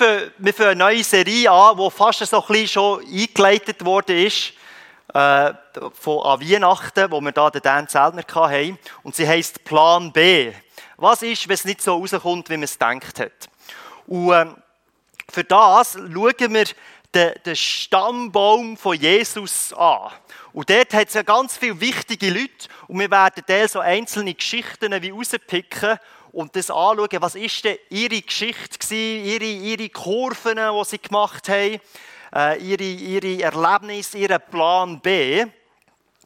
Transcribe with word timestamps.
wir 0.00 0.54
fangen 0.54 0.70
eine 0.70 0.76
neue 0.76 1.04
Serie 1.04 1.50
an, 1.50 1.76
die 1.76 1.90
fast 1.90 2.24
so 2.26 2.44
ein 2.46 2.68
schon 2.68 3.04
eingeleitet 3.04 3.84
worden 3.84 4.16
ist, 4.18 4.52
äh, 5.14 5.52
von 5.92 6.22
an 6.24 6.40
Weihnachten, 6.40 7.10
wo 7.10 7.20
wir 7.20 7.32
da 7.32 7.50
den 7.50 7.62
Dan 7.62 7.88
Zellner 7.88 8.22
hatten. 8.34 8.78
Und 9.02 9.14
sie 9.14 9.26
heisst 9.26 9.64
Plan 9.64 10.12
B. 10.12 10.52
Was 10.96 11.22
ist, 11.22 11.48
wenn 11.48 11.54
es 11.54 11.64
nicht 11.64 11.82
so 11.82 11.96
rauskommt, 11.96 12.50
wie 12.50 12.56
man 12.56 12.64
es 12.64 12.78
gedacht 12.78 13.20
hat? 13.20 13.48
Und 14.06 14.32
äh, 14.32 14.46
für 15.30 15.44
das 15.44 15.92
schauen 15.92 16.54
wir 16.54 16.66
den, 17.14 17.32
den 17.44 17.56
Stammbaum 17.56 18.76
von 18.76 18.96
Jesus 18.96 19.72
an. 19.72 20.10
Und 20.52 20.70
dort 20.70 20.92
hat 20.92 21.08
es 21.08 21.14
ja 21.14 21.22
ganz 21.22 21.56
viele 21.56 21.80
wichtige 21.80 22.30
Leute 22.30 22.68
und 22.88 22.98
wir 22.98 23.10
werden 23.10 23.44
da 23.46 23.68
so 23.68 23.80
einzelne 23.80 24.34
Geschichten 24.34 24.90
wie 25.02 25.10
rauspicken 25.10 25.98
und 26.32 26.54
das 26.56 26.70
anschauen, 26.70 27.20
was 27.20 27.34
ist 27.34 27.64
denn 27.64 27.78
ihre 27.90 28.20
Geschichte 28.20 28.78
gewesen, 28.78 29.24
ihre, 29.24 29.44
ihre 29.44 29.88
Kurven, 29.88 30.56
die 30.56 30.84
sie 30.84 30.98
gemacht 30.98 31.48
haben, 31.48 31.80
äh, 32.34 32.58
ihre, 32.58 32.84
ihre 32.84 33.42
Erlebnisse, 33.42 34.18
ihren 34.18 34.40
Plan 34.50 35.00
B. 35.00 35.46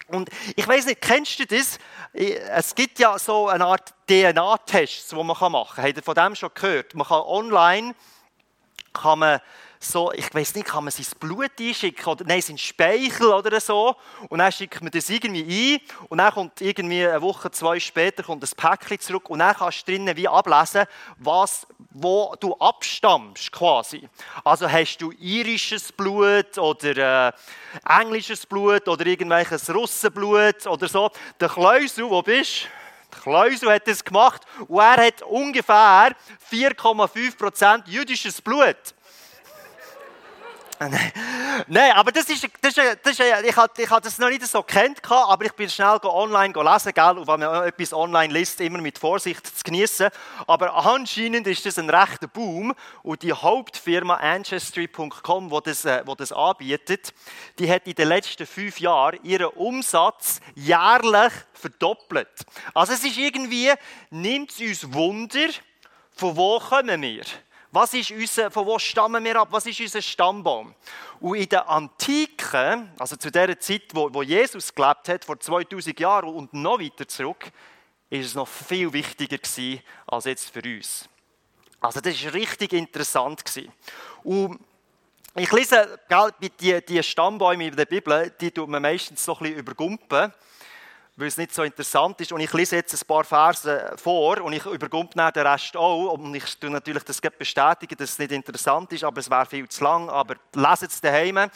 Und 0.09 0.29
ich 0.57 0.67
weiß 0.67 0.87
nicht, 0.87 1.01
kennst 1.01 1.39
du 1.39 1.47
das? 1.47 1.79
Es 2.13 2.75
gibt 2.75 2.99
ja 2.99 3.19
so 3.19 3.49
eine 3.49 3.65
Art 3.65 3.95
DNA-Tests, 4.07 5.09
die 5.09 5.15
man 5.15 5.27
machen 5.29 5.53
kann. 5.53 5.85
Habt 5.85 5.97
ihr 5.97 6.03
von 6.03 6.15
dem 6.15 6.35
schon 6.35 6.51
gehört? 6.55 6.95
Man 6.95 7.07
kann 7.07 7.23
online 7.23 7.95
kann 8.93 9.19
man 9.19 9.41
so, 9.83 10.13
ich 10.13 10.33
weiß 10.33 10.55
nicht, 10.55 10.69
kann 10.69 10.85
man 10.85 10.93
sein 10.93 11.07
Blut 11.19 11.51
einschicken 11.59 12.07
oder 12.07 12.25
nein, 12.25 12.41
sein 12.41 12.59
Speichel 12.59 13.27
oder 13.27 13.61
so 13.61 13.97
und 14.29 14.39
dann 14.39 14.53
schickt 14.53 14.81
man 14.81 14.91
das 14.91 15.11
irgendwie 15.11 15.75
ein 15.75 16.07
und 16.09 16.19
dann 16.19 16.33
kommt 16.33 16.61
irgendwie 16.61 17.07
eine 17.07 17.21
Woche, 17.21 17.51
zwei 17.51 17.81
später 17.81 18.23
kommt 18.23 18.43
das 18.43 18.55
Päckchen 18.55 19.01
zurück 19.01 19.29
und 19.29 19.41
dann 19.41 19.55
kannst 19.55 19.87
du 19.87 19.93
drinnen 19.93 20.17
wie 20.17 20.29
ablesen, 20.29 20.85
was, 21.19 21.67
wo 21.91 22.35
du 22.39 22.55
abstammst 22.55 23.51
quasi. 23.51 24.09
Also 24.45 24.71
hast 24.71 24.99
du 24.99 25.13
irisches 25.13 25.91
Blut 25.91 26.57
oder 26.59 27.29
äh, 27.29 28.01
englisches 28.01 28.47
Blut 28.47 28.87
oder 28.87 29.05
irgendwelches 29.05 29.69
Russenblut 29.75 30.67
oder 30.67 30.89
so. 30.89 31.11
Der 31.41 31.49
Kleusel, 31.49 32.09
wo 32.09 32.23
bist 32.23 32.69
der 33.13 33.21
Kleusel 33.21 33.71
hat 33.71 33.87
das 33.87 34.05
gemacht 34.05 34.43
und 34.67 34.79
er 34.79 35.07
hat 35.07 35.23
ungefähr 35.23 36.15
4,5% 36.51 37.83
jüdisches 37.87 38.41
Blut. 38.41 38.95
Nein, 41.69 41.93
aber 41.93 42.13
das 42.13 42.29
ist, 42.29 42.49
das 42.61 42.77
ist, 42.77 42.99
das 43.03 43.13
ist 43.13 43.21
ich 43.21 43.57
habe 43.57 43.73
ich 43.77 43.89
das 43.89 44.19
noch 44.19 44.29
nicht 44.29 44.47
so 44.47 44.63
kennt, 44.63 45.01
aber 45.11 45.45
ich 45.45 45.53
bin 45.53 45.69
schnell 45.69 45.99
online 46.03 46.55
lesen, 46.55 46.93
gell? 46.93 47.19
und 47.19 47.27
wenn 47.27 47.41
man 47.41 47.65
etwas 47.65 47.93
online 47.93 48.33
liest, 48.33 48.61
immer 48.61 48.81
mit 48.81 48.99
Vorsicht 48.99 49.47
zu 49.47 49.63
genießen. 49.65 50.09
Aber 50.47 50.75
anscheinend 50.75 51.47
ist 51.47 51.65
das 51.67 51.79
ein 51.79 51.91
rechter 51.91 52.27
Boom 52.27 52.75
und 53.03 53.23
die 53.23 53.33
Hauptfirma 53.33 54.17
Ancestry.com, 54.17 55.51
die 55.51 55.59
das, 55.65 55.85
äh, 55.85 56.03
wo 56.07 56.15
das 56.15 56.33
anbietet, 56.33 57.13
die 57.59 57.71
hat 57.71 57.87
in 57.87 57.95
den 57.95 58.09
letzten 58.09 58.47
fünf 58.47 58.81
Jahren 58.81 59.19
ihren 59.23 59.49
Umsatz 59.49 60.41
jährlich 60.55 61.33
verdoppelt. 61.53 62.29
Also 62.75 62.95
es 62.95 63.05
ist 63.05 63.19
irgendwie, 63.19 63.73
nimmt 64.11 64.51
es 64.51 64.61
uns 64.61 64.93
Wunder, 64.93 65.49
von 66.17 66.37
wo 66.37 66.59
kommen 66.59 67.03
wir? 67.03 67.25
Was 67.75 67.95
ist 67.95 68.11
unser, 68.11 68.51
von 68.51 68.67
wo 68.67 68.79
stammen 68.79 69.25
wir 69.25 69.41
ab? 69.41 69.49
Was 69.51 69.65
ist 69.65 69.81
unser 69.81 70.03
Stammbaum? 70.03 70.75
Und 71.21 71.37
in 71.37 71.49
der 71.49 71.67
Antike, 71.67 72.91
also 72.99 73.17
zu 73.17 73.31
der 73.31 73.59
Zeit, 73.59 73.85
wo, 73.95 74.13
wo 74.13 74.23
Jesus 74.23 74.75
gelebt 74.75 75.09
hat, 75.09 75.25
vor 75.25 75.41
2000 75.41 75.99
Jahren 75.99 76.35
und 76.35 76.53
noch 76.53 76.79
weiter 76.79 77.09
zurück, 77.09 77.51
ist 78.11 78.27
es 78.27 78.35
noch 78.35 78.47
viel 78.47 78.93
wichtiger 78.93 79.39
gewesen 79.39 79.83
als 80.07 80.27
jetzt 80.27 80.51
für 80.51 80.61
uns. 80.63 81.09
Also 81.81 82.01
das 82.01 82.13
ist 82.13 82.35
richtig 82.35 82.75
interessant 82.75 83.43
gewesen. 83.43 83.73
Und 84.23 84.61
ich 85.35 85.51
lese, 85.51 85.99
gell, 86.11 86.51
die, 86.61 86.85
die 86.85 87.03
Stammbäume 87.03 87.69
in 87.69 87.75
der 87.75 87.87
Bibel, 87.87 88.35
die 88.39 88.51
tut 88.51 88.69
man 88.69 88.83
meistens 88.83 89.25
so 89.25 89.33
ein 89.33 89.45
bisschen 89.45 89.59
übergumpen 89.61 90.31
weil 91.17 91.29
es 91.29 91.37
nicht 91.37 91.55
so 91.55 91.63
interessant 91.63 92.21
ist. 92.21 92.33
Und 92.33 92.41
ich 92.41 92.53
lese 92.53 92.77
jetzt 92.77 92.95
ein 92.95 93.07
paar 93.07 93.25
Verse 93.25 93.95
vor 93.97 94.41
und 94.41 94.53
ich 94.53 94.65
übergumpe 94.65 95.17
den 95.33 95.47
Rest 95.47 95.77
auch. 95.77 96.13
Und 96.13 96.35
ich 96.35 96.59
tue 96.59 96.71
natürlich 96.71 97.05
das 97.05 97.21
bestätigen, 97.21 97.97
dass 97.97 98.11
es 98.11 98.19
nicht 98.19 98.33
interessant 98.33 98.93
ist, 98.93 99.05
aber 99.05 99.21
es 99.21 99.31
wäre 99.31 99.47
viel 99.47 99.69
zu 99.69 99.85
lang. 99.85 100.09
Aber 100.09 100.37
lese 100.55 100.87
es 100.87 101.01
daheim. 101.01 101.51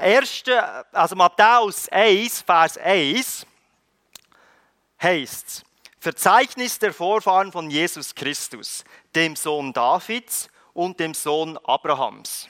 Erste, 0.00 0.86
also 0.92 1.14
Matthäus 1.14 1.88
1, 1.88 2.42
Vers 2.42 2.78
1 2.78 3.46
heißt 5.00 5.46
es, 5.46 5.64
Verzeichnis 6.00 6.78
der 6.78 6.92
Vorfahren 6.92 7.50
von 7.52 7.70
Jesus 7.70 8.14
Christus, 8.14 8.84
dem 9.14 9.34
Sohn 9.34 9.72
Davids 9.72 10.48
und 10.72 11.00
dem 11.00 11.12
Sohn 11.12 11.58
Abrahams. 11.64 12.48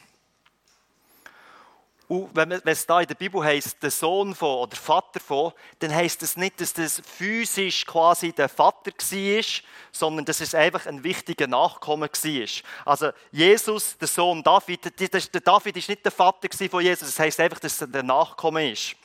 Und 2.08 2.30
wenn 2.34 2.52
es 2.52 2.86
da 2.86 3.02
in 3.02 3.06
der 3.06 3.14
Bibel 3.14 3.44
heißt, 3.44 3.82
der 3.82 3.90
Sohn 3.90 4.34
von 4.34 4.60
oder 4.60 4.74
Vater 4.74 5.20
von, 5.20 5.52
dann 5.78 5.94
heißt 5.94 6.22
es 6.22 6.30
das 6.30 6.36
nicht, 6.38 6.58
dass 6.58 6.72
das 6.72 7.02
physisch 7.04 7.84
quasi 7.84 8.32
der 8.32 8.48
Vater 8.48 8.92
war, 8.92 9.44
sondern 9.92 10.24
dass 10.24 10.40
es 10.40 10.54
einfach 10.54 10.86
ein 10.86 11.04
wichtiger 11.04 11.46
Nachkommen 11.46 12.08
war. 12.08 12.48
Also 12.86 13.10
Jesus, 13.30 13.98
der 13.98 14.08
Sohn 14.08 14.42
David, 14.42 14.98
der 14.98 15.40
David 15.42 15.76
ist 15.76 15.88
nicht 15.90 16.02
der 16.02 16.12
Vater 16.12 16.48
von 16.70 16.82
Jesus, 16.82 17.08
das 17.08 17.18
heißt 17.18 17.40
einfach, 17.40 17.58
dass 17.58 17.78
er 17.82 17.88
der 17.88 18.02
Nachkommen 18.02 18.72
ist. 18.72 18.96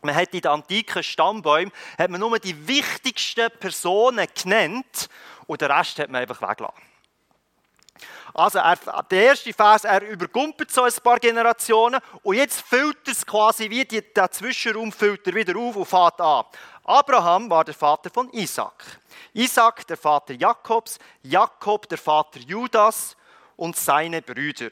Man 0.00 0.14
hat 0.14 0.32
in 0.32 0.40
den 0.40 0.50
antiken 0.52 1.02
Stammbäumen 1.02 1.72
hat 1.98 2.08
man 2.08 2.20
nur 2.20 2.38
die 2.38 2.68
wichtigsten 2.68 3.50
Personen 3.58 4.28
genannt 4.40 5.08
und 5.48 5.60
den 5.60 5.72
Rest 5.72 5.98
hat 5.98 6.08
man 6.08 6.22
einfach 6.22 6.40
weggelassen. 6.40 6.87
Also 8.38 8.60
er, 8.60 8.76
der 9.10 9.24
erste 9.24 9.52
Vers, 9.52 9.82
er 9.82 10.00
übergumpelt 10.00 10.70
so 10.70 10.84
ein 10.84 10.92
paar 11.02 11.18
Generationen 11.18 12.00
und 12.22 12.36
jetzt 12.36 12.60
filtert 12.60 13.08
es 13.08 13.26
quasi 13.26 13.68
wie 13.68 13.84
die, 13.84 14.00
der 14.00 14.30
Zwischenraum 14.30 14.92
filtert 14.92 15.34
wieder 15.34 15.58
auf 15.58 15.74
und 15.74 15.84
fährt 15.84 16.20
an. 16.20 16.44
Abraham 16.84 17.50
war 17.50 17.64
der 17.64 17.74
Vater 17.74 18.10
von 18.10 18.30
Isaac. 18.32 19.00
Isaac 19.32 19.84
der 19.88 19.96
Vater 19.96 20.34
Jakobs, 20.34 21.00
Jakob 21.24 21.88
der 21.88 21.98
Vater 21.98 22.38
Judas 22.38 23.16
und 23.56 23.76
seine 23.76 24.22
Brüder. 24.22 24.68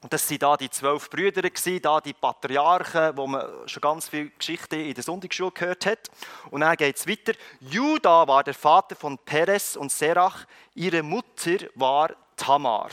Und 0.00 0.10
das 0.14 0.30
waren 0.30 0.38
da 0.38 0.56
die 0.56 0.70
zwölf 0.70 1.10
Brüder, 1.10 1.42
da 1.42 2.00
die 2.00 2.14
Patriarchen, 2.14 3.18
wo 3.18 3.26
man 3.26 3.68
schon 3.68 3.82
ganz 3.82 4.08
viele 4.08 4.30
Geschichten 4.30 4.80
in 4.80 4.94
der 4.94 5.04
Sonntagsschule 5.04 5.50
gehört 5.50 5.84
hat. 5.84 6.10
Und 6.50 6.62
dann 6.62 6.74
geht 6.76 6.96
es 6.96 7.06
weiter. 7.06 7.34
Judah 7.60 8.26
war 8.26 8.42
der 8.44 8.54
Vater 8.54 8.96
von 8.96 9.18
Perez 9.18 9.76
und 9.76 9.92
Serach. 9.92 10.46
Ihre 10.74 11.02
Mutter 11.02 11.58
war 11.74 12.16
Tamar. 12.36 12.90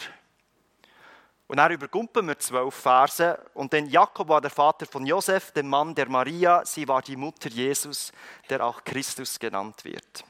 Und 1.47 1.57
dann 1.57 1.71
übergumpen 1.71 2.27
wir 2.27 2.39
zwölf 2.39 2.73
Verse. 2.73 3.39
Und 3.53 3.73
denn 3.73 3.87
Jakob 3.87 4.27
war 4.29 4.41
der 4.41 4.49
Vater 4.49 4.85
von 4.85 5.05
Josef, 5.05 5.51
dem 5.51 5.67
Mann 5.67 5.93
der 5.93 6.09
Maria. 6.09 6.65
Sie 6.65 6.87
war 6.87 7.01
die 7.01 7.15
Mutter 7.15 7.49
Jesus, 7.49 8.11
der 8.49 8.65
auch 8.65 8.83
Christus 8.83 9.37
genannt 9.37 9.85
wird. 9.85 10.23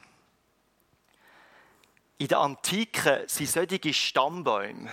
In 2.18 2.28
der 2.28 2.40
Antike 2.40 3.24
sind 3.28 3.50
solche 3.50 3.94
Stammbäume 3.94 4.91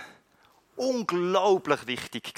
unglaublich 0.81 1.85
wichtig. 1.85 2.33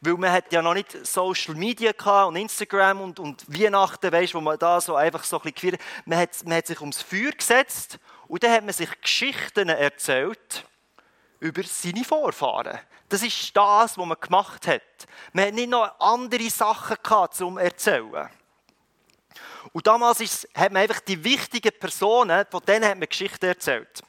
Weil 0.00 0.14
man 0.14 0.32
hat 0.32 0.52
ja 0.52 0.60
noch 0.60 0.74
nicht 0.74 1.06
Social 1.06 1.54
Media 1.54 1.92
und 2.24 2.36
Instagram 2.36 3.00
und, 3.00 3.18
und 3.18 3.44
Weihnachten, 3.48 4.12
weißt, 4.12 4.34
wo 4.34 4.40
man 4.40 4.58
da 4.58 4.80
so 4.80 4.96
einfach 4.96 5.24
so 5.24 5.40
ein 5.40 5.52
bisschen 5.52 5.78
man 6.04 6.18
hat, 6.18 6.30
man 6.44 6.58
hat 6.58 6.66
sich 6.66 6.80
ums 6.80 7.00
Feuer 7.00 7.32
gesetzt 7.32 7.98
und 8.28 8.42
dann 8.42 8.52
hat 8.52 8.64
man 8.64 8.74
sich 8.74 9.00
Geschichten 9.00 9.68
erzählt 9.68 10.66
über 11.40 11.62
seine 11.64 12.04
Vorfahren. 12.04 12.78
Das 13.08 13.22
ist 13.22 13.56
das, 13.56 13.98
was 13.98 14.06
man 14.06 14.20
gemacht 14.20 14.66
hat. 14.66 14.82
Man 15.32 15.46
hat 15.46 15.54
nicht 15.54 15.70
noch 15.70 15.98
andere 15.98 16.48
Sachen 16.48 16.96
gehabt, 17.02 17.34
zum 17.34 17.58
erzählen. 17.58 18.28
Und 19.72 19.86
damals 19.86 20.20
ist, 20.20 20.48
hat 20.54 20.72
man 20.72 20.82
einfach 20.82 21.00
die 21.00 21.22
wichtigen 21.22 21.72
Personen, 21.78 22.46
von 22.50 22.62
denen 22.64 22.84
hat 22.84 22.98
man 22.98 23.08
Geschichten 23.08 23.46
erzählt. 23.46 24.02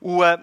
Und 0.00 0.22
äh, 0.22 0.38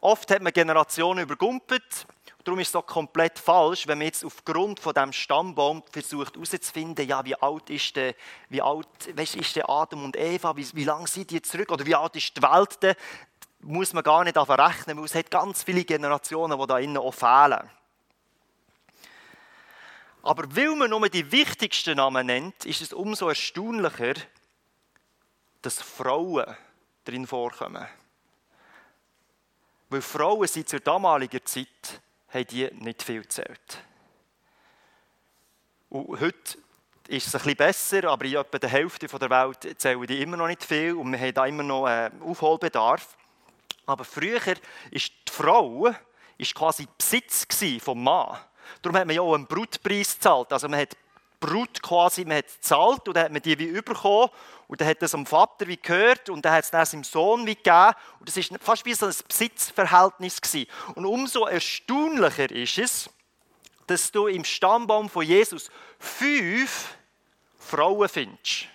oft 0.00 0.30
hat 0.30 0.42
man 0.42 0.52
Generationen 0.52 1.20
übergumpelt. 1.20 2.06
Darum 2.44 2.60
ist 2.60 2.68
es 2.68 2.72
so 2.72 2.82
komplett 2.82 3.40
falsch, 3.40 3.88
wenn 3.88 3.98
man 3.98 4.06
jetzt 4.06 4.24
aufgrund 4.24 4.78
von 4.78 4.94
dem 4.94 5.12
Stammbaum 5.12 5.82
versucht 5.90 6.34
herauszufinden, 6.34 7.08
ja, 7.08 7.24
wie 7.24 7.34
alt 7.34 7.70
ist 7.70 7.96
der, 7.96 8.14
wie 8.48 8.62
alt, 8.62 8.86
weißt, 9.16 9.34
ist 9.34 9.56
der 9.56 9.68
Adam 9.68 10.04
und 10.04 10.16
Eva, 10.16 10.56
wie, 10.56 10.66
wie 10.74 10.84
lange 10.84 11.08
sind 11.08 11.30
die 11.30 11.42
zurück 11.42 11.72
oder 11.72 11.84
wie 11.84 11.96
alt 11.96 12.14
ist 12.14 12.36
die 12.36 12.42
Welt 12.42 12.80
denn? 12.82 12.94
Muss 13.60 13.92
man 13.92 14.04
gar 14.04 14.24
nicht 14.24 14.36
rechnen, 14.36 14.98
weil 14.98 15.04
es 15.04 15.14
hat 15.14 15.30
ganz 15.30 15.62
viele 15.62 15.84
Generationen, 15.84 16.58
die 16.58 16.66
da 16.66 16.78
innen 16.78 16.98
auch 16.98 17.12
fehlen. 17.12 17.70
Aber 20.22 20.44
weil 20.56 20.74
man 20.74 20.90
nur 20.90 21.08
die 21.08 21.30
wichtigsten 21.30 21.96
Namen 21.96 22.26
nennt, 22.26 22.64
ist 22.64 22.80
es 22.80 22.92
umso 22.92 23.28
erstaunlicher, 23.28 24.14
dass 25.62 25.80
Frauen 25.80 26.56
drin 27.04 27.26
vorkommen. 27.26 27.86
Weil 29.88 30.02
Frauen 30.02 30.48
sind 30.48 30.68
zur 30.68 30.80
damaligen 30.80 31.44
Zeit 31.46 32.00
haben 32.28 32.46
die 32.48 32.68
nicht 32.74 33.02
viel 33.02 33.22
gezählt. 33.22 33.82
Und 35.88 36.20
heute 36.20 36.58
ist 37.08 37.28
es 37.28 37.34
ein 37.34 37.42
bisschen 37.42 37.56
besser, 37.56 38.04
aber 38.10 38.24
in 38.24 38.34
etwa 38.34 38.58
der 38.58 38.68
Hälfte 38.68 39.06
der 39.06 39.30
Welt 39.30 39.80
zählen 39.80 40.06
die 40.06 40.20
immer 40.20 40.36
noch 40.36 40.48
nicht 40.48 40.64
viel 40.64 40.94
und 40.94 41.12
wir 41.12 41.20
haben 41.20 41.34
da 41.34 41.46
immer 41.46 41.62
noch 41.62 41.86
äh, 41.86 42.10
Aufholbedarf. 42.20 43.16
Aber 43.86 44.04
früher 44.04 44.44
war 44.44 44.54
die 44.90 45.10
Frau 45.30 45.94
ist 46.38 46.54
quasi 46.54 46.86
Besitz 46.98 47.46
vom 47.82 48.02
Mann. 48.02 48.38
Darum 48.82 48.96
hat 48.96 49.06
man 49.06 49.16
ja 49.16 49.22
auch 49.22 49.34
einen 49.34 49.46
Brutpreis 49.46 50.14
gezahlt. 50.14 50.52
Also 50.52 50.68
man 50.68 50.80
hat 50.80 50.96
Brut 51.38 51.82
quasi, 51.82 52.24
man 52.24 52.38
hat 52.38 52.46
gezahlt 52.46 53.06
und 53.06 53.14
dann 53.14 53.24
hat 53.24 53.32
man 53.32 53.42
die 53.42 53.58
wie 53.58 53.64
überkommen 53.64 54.30
und 54.68 54.80
dann 54.80 54.88
hat 54.88 55.02
das 55.02 55.14
am 55.14 55.26
Vater 55.26 55.66
wie 55.66 55.76
gehört 55.76 56.28
und 56.30 56.44
dann 56.44 56.52
hat 56.52 56.64
es 56.64 56.70
das 56.70 56.90
seinem 56.90 57.04
Sohn 57.04 57.46
wie 57.46 57.54
gegeben 57.54 57.92
und 58.18 58.28
das 58.28 58.36
ist 58.36 58.52
fast 58.60 58.84
wie 58.84 58.94
so 58.94 59.06
ein 59.06 59.14
Besitzverhältnis 59.28 60.40
gewesen. 60.40 60.68
Und 60.94 61.04
umso 61.04 61.46
erstaunlicher 61.46 62.50
ist 62.50 62.78
es, 62.78 63.10
dass 63.86 64.10
du 64.10 64.26
im 64.26 64.44
Stammbaum 64.44 65.08
von 65.08 65.24
Jesus 65.24 65.70
fünf 65.98 66.96
Frauen 67.58 68.08
findest. 68.08 68.66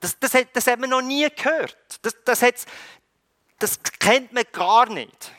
Das, 0.00 0.16
das, 0.20 0.34
hat, 0.34 0.48
das 0.52 0.66
hat 0.68 0.78
man 0.78 0.90
noch 0.90 1.02
nie 1.02 1.26
gehört. 1.34 1.76
Das, 2.02 2.14
das, 2.24 2.66
das 3.58 3.78
kennt 3.98 4.32
man 4.32 4.44
gar 4.52 4.88
nicht. 4.88 5.32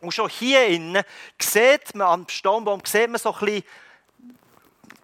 Und 0.00 0.14
schon 0.14 0.28
hier 0.28 0.66
innen 0.66 1.02
sieht 1.40 1.94
man 1.94 2.06
am 2.06 2.28
Stammbaum 2.28 2.80
sieht 2.84 3.10
man 3.10 3.18
so 3.18 3.34
ein 3.34 3.40
bisschen 3.40 3.64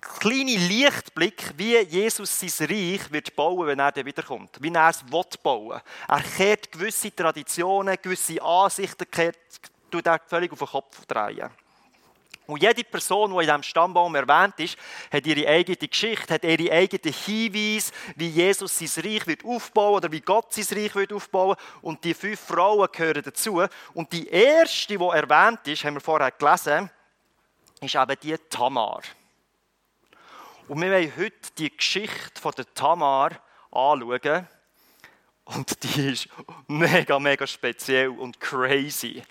kleine 0.01 0.57
Lichtblick, 0.57 1.53
wie 1.57 1.79
Jesus 1.79 2.39
sein 2.39 2.69
Reich 2.69 3.11
wird 3.11 3.35
bauen, 3.35 3.67
wenn 3.67 3.79
er 3.79 3.93
dann 3.93 4.07
wiederkommt. 4.07 4.57
Wie 4.61 4.73
er 4.73 4.91
es 4.91 5.03
bauen 5.03 5.71
will. 5.71 5.81
Er 6.09 6.23
kehrt 6.23 6.71
gewisse 6.71 7.15
Traditionen, 7.15 7.97
gewisse 8.01 8.41
Ansichten, 8.41 9.11
kehrt, 9.11 9.37
tut 9.91 10.07
er 10.07 10.21
völlig 10.27 10.53
auf 10.53 10.59
den 10.59 10.69
Kopf 10.69 11.05
drehen. 11.07 11.51
Und 12.47 12.63
jede 12.63 12.85
Person, 12.85 13.31
die 13.31 13.37
in 13.37 13.47
diesem 13.47 13.63
Stammbaum 13.63 14.15
erwähnt 14.15 14.59
ist, 14.59 14.77
hat 15.11 15.27
ihre 15.27 15.49
eigene 15.49 15.77
Geschichte, 15.77 16.35
hat 16.35 16.45
ihre 16.45 16.73
eigenen 16.73 17.15
Hinweise, 17.15 17.93
wie 18.17 18.29
Jesus 18.29 18.79
sein 18.79 19.05
Reich 19.05 19.27
wird 19.27 19.45
aufbauen 19.45 19.97
oder 19.97 20.13
wie 20.13 20.21
Gott 20.21 20.53
sein 20.53 20.79
Reich 20.79 20.95
wird 20.95 21.13
aufbauen. 21.13 21.57
Und 21.81 22.05
die 22.05 22.13
fünf 22.13 22.41
Frauen 22.41 22.89
gehören 22.93 23.23
dazu. 23.23 23.63
Und 23.95 24.13
die 24.13 24.29
erste, 24.29 24.99
die 24.99 25.05
erwähnt 25.05 25.67
ist, 25.67 25.85
haben 25.85 25.95
wir 25.95 26.01
vorher 26.03 26.31
gelesen, 26.33 26.91
ist 27.81 27.95
eben 27.95 28.17
die 28.23 28.37
Tamar. 28.51 29.03
Und 30.69 30.81
wir 30.81 30.91
wollen 30.91 31.13
heute 31.17 31.51
die 31.59 31.75
Geschichte 31.75 32.41
von 32.41 32.53
der 32.57 32.73
Tamar 32.75 33.33
anschauen. 33.71 34.49
Und 35.47 35.83
die 35.83 36.13
ist 36.13 36.29
mega, 36.69 37.19
mega 37.19 37.47
speziell 37.47 38.09
und 38.09 38.41
crazy. 38.41 39.23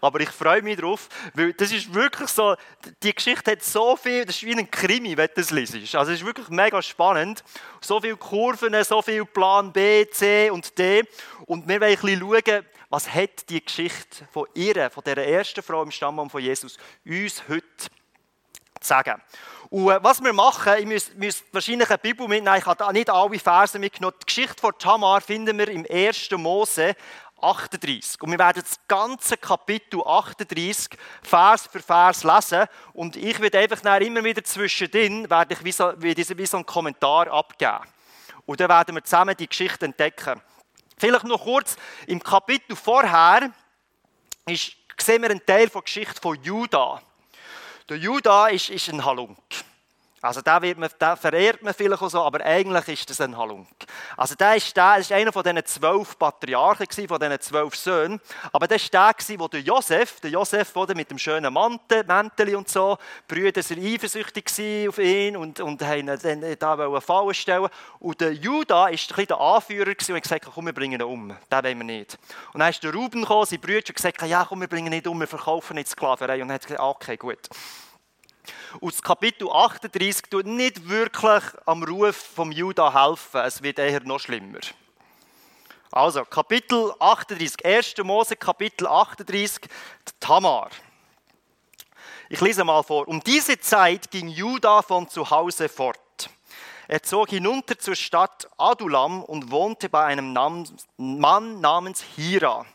Aber 0.00 0.20
ich 0.20 0.28
freue 0.28 0.62
mich 0.62 0.76
darauf, 0.76 1.08
weil 1.34 1.52
das 1.54 1.72
ist 1.72 1.92
wirklich 1.92 2.28
so, 2.28 2.54
die 3.02 3.12
Geschichte 3.12 3.50
hat 3.50 3.64
so 3.64 3.96
viel, 3.96 4.24
das 4.24 4.36
ist 4.36 4.44
wie 4.44 4.56
ein 4.56 4.70
Krimi, 4.70 5.16
wenn 5.16 5.26
du 5.26 5.34
das 5.34 5.50
liest. 5.50 5.74
Also 5.96 6.12
es 6.12 6.20
ist 6.20 6.26
wirklich 6.26 6.48
mega 6.50 6.80
spannend. 6.80 7.42
So 7.80 8.00
viele 8.00 8.16
Kurven, 8.16 8.82
so 8.84 9.02
viel 9.02 9.24
Plan 9.24 9.72
B, 9.72 10.06
C 10.08 10.50
und 10.50 10.78
D. 10.78 11.02
Und 11.46 11.66
wir 11.66 11.80
wollen 11.80 11.90
ein 11.90 12.00
bisschen 12.00 12.20
schauen, 12.20 12.66
was 12.88 13.12
hat 13.12 13.48
die 13.50 13.64
Geschichte 13.64 14.28
von 14.32 14.46
ihr, 14.54 14.88
von 14.90 15.02
dieser 15.04 15.24
ersten 15.24 15.62
Frau 15.62 15.82
im 15.82 15.90
Stammbaum 15.90 16.30
von 16.30 16.40
Jesus, 16.40 16.76
uns 17.04 17.42
heute 17.48 17.66
zu 17.78 17.88
sagen. 18.80 19.20
Und 19.70 19.90
äh, 19.90 20.02
was 20.02 20.22
wir 20.22 20.32
machen, 20.32 20.74
ich 20.78 20.86
müsste 20.86 21.16
müsst 21.16 21.44
wahrscheinlich 21.52 21.88
eine 21.88 21.98
Bibel 21.98 22.28
mitnehmen, 22.28 22.58
ich 22.58 22.66
habe 22.66 22.92
nicht 22.92 23.10
alle 23.10 23.38
Verse 23.38 23.78
mitgenommen. 23.78 24.16
Die 24.22 24.26
Geschichte 24.26 24.60
von 24.60 24.72
Tamar 24.78 25.20
finden 25.20 25.58
wir 25.58 25.68
im 25.68 25.86
1. 25.90 26.30
Mose 26.32 26.94
38. 27.40 28.22
Und 28.22 28.30
wir 28.30 28.38
werden 28.38 28.62
das 28.62 28.78
ganze 28.88 29.36
Kapitel 29.36 30.02
38 30.02 30.98
Vers 31.22 31.68
für 31.70 31.80
Vers 31.80 32.24
lesen. 32.24 32.66
Und 32.92 33.16
ich 33.16 33.38
werde 33.40 33.58
einfach 33.58 33.82
immer 34.00 34.24
wieder 34.24 34.42
zwischendrin 34.42 35.28
werde 35.28 35.54
ich 35.54 35.64
wie 35.64 35.72
so, 35.72 35.92
wie 35.98 36.46
so 36.46 36.56
einen 36.56 36.66
Kommentar 36.66 37.28
abgeben. 37.28 37.80
Und 38.46 38.60
dann 38.60 38.68
werden 38.68 38.94
wir 38.94 39.04
zusammen 39.04 39.36
die 39.36 39.48
Geschichte 39.48 39.84
entdecken. 39.84 40.40
Vielleicht 40.96 41.24
noch 41.24 41.42
kurz, 41.42 41.76
im 42.06 42.22
Kapitel 42.22 42.74
vorher 42.74 43.50
ist, 44.46 44.72
sehen 44.98 45.22
wir 45.22 45.30
einen 45.30 45.44
Teil 45.44 45.68
der 45.68 45.82
Geschichte 45.82 46.20
von 46.20 46.42
Judah. 46.42 47.02
Der 47.88 47.98
Judah 47.98 48.48
ist, 48.48 48.68
ist 48.68 48.88
ein 48.88 49.04
Halunk. 49.04 49.38
Also 50.26 50.40
den, 50.40 50.62
wird 50.62 50.78
man, 50.78 50.90
den 51.00 51.16
verehrt 51.16 51.62
man 51.62 51.72
vielleicht 51.72 52.02
auch 52.02 52.10
so, 52.10 52.22
aber 52.22 52.44
eigentlich 52.44 52.88
ist 52.88 53.10
das 53.10 53.20
ein 53.20 53.36
Halunk. 53.36 53.68
Also 54.16 54.34
der 54.34 54.56
ist, 54.56 54.76
der, 54.76 54.98
ist 54.98 55.12
einer 55.12 55.32
von 55.32 55.42
diesen 55.42 55.64
zwölf 55.64 56.18
Patriarchen, 56.18 57.08
von 57.08 57.18
diesen 57.20 57.40
zwölf 57.40 57.76
Söhnen. 57.76 58.20
Aber 58.52 58.66
der 58.66 58.78
war 58.78 59.14
der, 59.14 59.38
wo 59.40 59.48
der 59.48 59.60
Josef, 59.60 60.20
der 60.20 60.30
Josef 60.30 60.74
oder 60.76 60.94
mit 60.94 61.10
dem 61.10 61.18
schönen 61.18 61.52
Mantel, 61.52 62.04
Mäntel 62.04 62.56
und 62.56 62.68
so, 62.68 62.98
Brüder 63.28 63.62
sind 63.62 63.84
eifersüchtig 63.84 64.46
auf 64.88 64.98
ihn 64.98 65.36
und, 65.36 65.60
und 65.60 65.82
haben 65.82 66.08
ihn 66.08 66.56
da 66.58 66.72
eine 66.74 67.00
Falle 67.00 67.34
stellen. 67.34 67.68
Und 68.00 68.20
der 68.20 68.32
Judah 68.32 68.74
war 68.74 68.86
ein 68.88 69.26
der 69.26 69.40
Anführer 69.40 69.88
und 69.88 70.16
hat 70.16 70.22
gesagt, 70.22 70.48
komm, 70.52 70.66
wir 70.66 70.72
bringen 70.72 71.00
ihn 71.00 71.06
um. 71.06 71.28
Den 71.28 71.64
wollen 71.64 71.78
wir 71.78 71.84
nicht. 71.84 72.18
Und 72.52 72.60
dann 72.60 72.70
ist 72.70 72.82
der 72.82 72.92
Ruben 72.92 73.22
gekommen, 73.22 73.46
sein 73.46 73.60
Brüder, 73.60 73.84
und 73.88 73.94
gesagt, 73.94 74.22
ja, 74.22 74.44
komm, 74.44 74.60
wir 74.60 74.68
bringen 74.68 74.86
ihn 74.86 74.96
nicht 74.96 75.06
um, 75.06 75.18
wir 75.18 75.26
verkaufen 75.26 75.74
nicht 75.74 75.88
Sklaverei. 75.88 76.42
Und 76.42 76.50
er 76.50 76.54
hat 76.54 76.62
gesagt, 76.62 76.80
okay, 76.80 77.16
gut. 77.16 77.48
Und 78.80 78.94
das 78.94 79.02
Kapitel 79.02 79.48
38 79.48 80.22
tut 80.30 80.46
nicht 80.46 80.88
wirklich 80.88 81.42
am 81.64 81.82
Ruf 81.82 82.16
vom 82.16 82.52
Judah 82.52 82.92
helfen. 82.92 83.40
Es 83.40 83.62
wird 83.62 83.78
eher 83.78 84.00
noch 84.00 84.20
schlimmer. 84.20 84.60
Also, 85.90 86.24
Kapitel 86.24 86.92
38, 86.98 87.64
1. 87.64 87.94
Mose, 88.04 88.36
Kapitel 88.36 88.86
38, 88.86 89.68
Tamar. 90.20 90.70
Ich 92.28 92.40
lese 92.40 92.64
mal 92.64 92.82
vor. 92.82 93.06
Um 93.08 93.22
diese 93.22 93.58
Zeit 93.60 94.10
ging 94.10 94.28
Judah 94.28 94.82
von 94.82 95.08
zu 95.08 95.30
Hause 95.30 95.68
fort. 95.68 95.98
Er 96.88 97.02
zog 97.02 97.30
hinunter 97.30 97.78
zur 97.78 97.96
Stadt 97.96 98.48
Adulam 98.58 99.22
und 99.22 99.50
wohnte 99.50 99.88
bei 99.88 100.04
einem 100.04 100.32
Mann 100.32 101.60
namens 101.60 102.02
Hira 102.14 102.66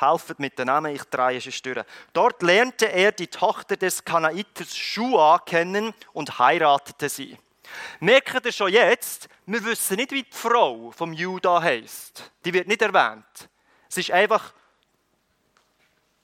helfen 0.00 0.36
mit 0.38 0.58
den 0.58 0.66
Namen, 0.66 0.94
ich 0.94 1.04
drehe 1.04 1.38
es 1.38 1.62
durch. 1.62 1.84
Dort 2.12 2.42
lernte 2.42 2.86
er 2.86 3.12
die 3.12 3.26
Tochter 3.26 3.76
des 3.76 4.04
Kanaiters 4.04 4.76
Shua 4.76 5.38
kennen 5.38 5.94
und 6.12 6.38
heiratete 6.38 7.08
sie. 7.08 7.38
Merkt 8.00 8.44
ihr 8.44 8.52
schon 8.52 8.72
jetzt, 8.72 9.28
wir 9.46 9.64
wissen 9.64 9.96
nicht, 9.96 10.12
wie 10.12 10.22
die 10.22 10.36
Frau 10.36 10.90
vom 10.90 11.12
Judah 11.12 11.62
heißt. 11.62 12.30
Die 12.44 12.52
wird 12.52 12.68
nicht 12.68 12.82
erwähnt. 12.82 13.48
Es 13.88 13.98
ist 13.98 14.10
einfach 14.10 14.52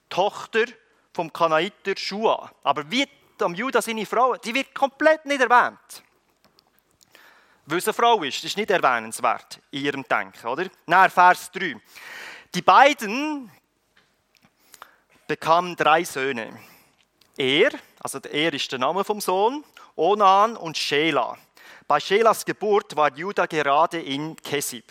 Tochter 0.08 0.64
vom 1.12 1.32
Kanaiter 1.32 1.96
Shua. 1.96 2.50
Aber 2.62 2.90
wie 2.90 3.08
am 3.40 3.55
Judah 3.55 3.82
seine 3.82 4.06
Frau, 4.06 4.37
die 4.37 4.55
wird 4.55 4.75
komplett 4.75 5.26
nicht 5.26 5.40
erwähnt. 5.40 6.02
Weil 7.67 7.78
es 7.78 7.88
eine 7.88 7.94
Frau 7.94 8.23
ist, 8.23 8.44
ist 8.44 8.56
nicht 8.56 8.70
erwähnenswert 8.70 9.61
in 9.73 9.84
ihrem 9.84 10.05
Denken, 10.05 10.46
oder? 10.46 10.67
Nach 10.87 11.11
Vers 11.11 11.50
3. 11.50 11.76
Die 12.55 12.62
beiden 12.62 13.50
bekam 15.26 15.76
drei 15.76 16.04
Söhne. 16.04 16.59
Er, 17.37 17.71
also 18.00 18.18
er 18.18 18.52
ist 18.52 18.71
der 18.73 18.78
Name 18.78 19.04
vom 19.04 19.21
Sohn, 19.21 19.64
Onan 19.95 20.56
und 20.56 20.76
Shela. 20.76 21.37
Bei 21.88 22.00
Shelas 22.00 22.45
Geburt 22.45 22.97
war 22.97 23.12
Judah 23.14 23.47
gerade 23.47 24.00
in 24.00 24.35
Kesib. 24.37 24.85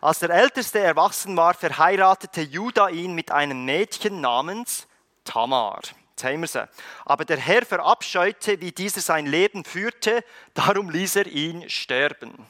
Als 0.00 0.20
der 0.20 0.30
Älteste 0.30 0.78
erwachsen 0.78 1.36
war, 1.36 1.54
verheiratete 1.54 2.42
Judah 2.42 2.88
ihn 2.88 3.14
mit 3.14 3.32
einem 3.32 3.64
Mädchen 3.64 4.20
namens 4.20 4.86
Tamar. 5.24 5.80
Jetzt 6.22 6.52
sie. 6.52 6.68
Aber 7.04 7.24
der 7.24 7.36
Herr 7.36 7.66
verabscheute, 7.66 8.60
wie 8.60 8.72
dieser 8.72 9.00
sein 9.00 9.26
Leben 9.26 9.64
führte, 9.64 10.24
darum 10.54 10.88
ließ 10.88 11.16
er 11.16 11.26
ihn 11.26 11.68
sterben. 11.68 12.46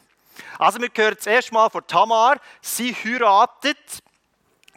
Also 0.58 0.80
wir 0.80 0.90
hören 0.94 1.16
zuerst 1.18 1.50
mal 1.50 1.70
von 1.70 1.86
Tamar, 1.86 2.38
sie 2.60 2.94
heiratet, 2.94 3.78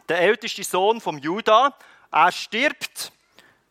der 0.08 0.20
älteste 0.20 0.64
Sohn 0.64 1.00
vom 1.00 1.18
Judah, 1.18 1.76
er 2.10 2.32
stirbt, 2.32 3.12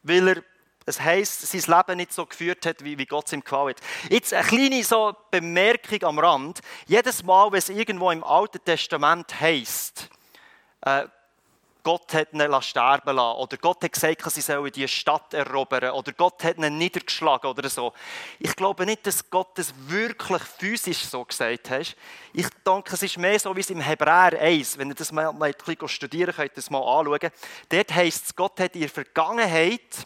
weil 0.03 0.27
er, 0.29 0.43
es 0.86 1.00
heisst, 1.00 1.41
sein 1.41 1.77
Leben 1.77 1.98
nicht 1.98 2.13
so 2.13 2.25
geführt 2.25 2.65
hat, 2.65 2.84
wie, 2.84 2.98
wie 2.98 3.05
Gott 3.05 3.27
es 3.27 3.34
ihm 3.34 3.43
gefallen 3.43 3.75
hat. 3.75 4.12
Jetzt 4.12 4.34
eine 4.34 4.48
kleine 4.48 4.84
so 4.84 5.15
Bemerkung 5.29 6.03
am 6.03 6.19
Rand. 6.19 6.62
Jedes 6.88 7.24
Mal, 7.24 7.51
wenn 7.51 7.60
es 7.60 7.69
irgendwo 7.69 8.10
im 8.10 8.24
Alten 8.24 8.63
Testament 8.63 9.39
heisst, 9.39 10.10
äh, 10.81 11.05
Gott 11.83 12.13
hat 12.13 12.33
ihn 12.33 12.62
sterben 12.62 13.15
lassen 13.15 13.39
oder 13.39 13.57
Gott 13.57 13.83
hat 13.83 13.93
gesagt, 13.93 14.29
sie 14.31 14.41
sollen 14.41 14.71
die 14.71 14.88
Stadt 14.88 15.33
erobern 15.33 15.91
oder 15.91 16.12
Gott 16.12 16.43
hat 16.43 16.57
ihn 16.57 16.77
niedergeschlagen 16.77 17.50
oder 17.50 17.69
so. 17.69 17.93
Ich 18.39 18.55
glaube 18.55 18.86
nicht, 18.86 19.07
dass 19.07 19.29
Gott 19.29 19.57
das 19.57 19.74
wirklich 19.88 20.41
physisch 20.41 21.00
so 21.00 21.24
gesagt 21.24 21.69
hat. 21.69 21.95
Ich 22.33 22.48
denke, 22.65 22.93
es 22.93 23.03
ist 23.03 23.17
mehr 23.17 23.39
so 23.39 23.55
wie 23.55 23.62
es 23.62 23.69
im 23.69 23.81
Hebräer 23.81 24.39
1, 24.39 24.77
wenn 24.77 24.89
ihr 24.89 24.95
das 24.95 25.12
mal, 25.12 25.29
ein 25.29 25.53
bisschen 25.53 25.88
studieren 25.88 26.36
könnt, 26.36 26.57
das 26.57 26.69
mal 26.69 26.79
anschauen. 26.79 27.31
Dort 27.69 27.95
heisst 27.95 28.25
es, 28.25 28.36
Gott 28.36 28.59
hat 28.59 28.75
in 28.75 28.81
der 28.81 28.89
Vergangenheit 28.89 30.05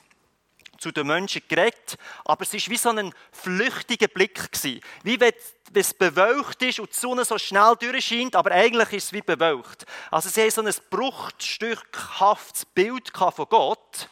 zu 0.84 0.92
den 0.92 1.08
Menschen 1.08 1.42
geredet, 1.48 1.98
aber 2.25 2.44
es 2.44 2.54
war 2.54 2.60
wie 2.60 2.78
so 2.78 2.90
ein 2.90 3.13
flüchtiger 3.32 4.08
Blick. 4.08 4.52
Gewesen. 4.52 4.82
Wie 5.04 5.20
wenn 5.20 5.34
es 5.74 5.94
bewölkt 5.94 6.62
ist 6.62 6.80
und 6.80 6.92
die 6.92 6.98
Sonne 6.98 7.24
so 7.24 7.38
schnell 7.38 7.75
durchscheint, 7.80 8.36
aber 8.36 8.52
eigentlich 8.52 8.92
ist 8.94 9.06
es 9.06 9.13
wie 9.13 9.22
bewölkt. 9.22 9.86
Also 10.12 10.30
sie 10.30 10.42
haben 10.42 10.52
so 10.52 10.62
ein 10.62 10.74
bruchstückhaftes 10.90 12.66
Bild 12.66 13.12
von 13.16 13.46
Gott 13.50 14.10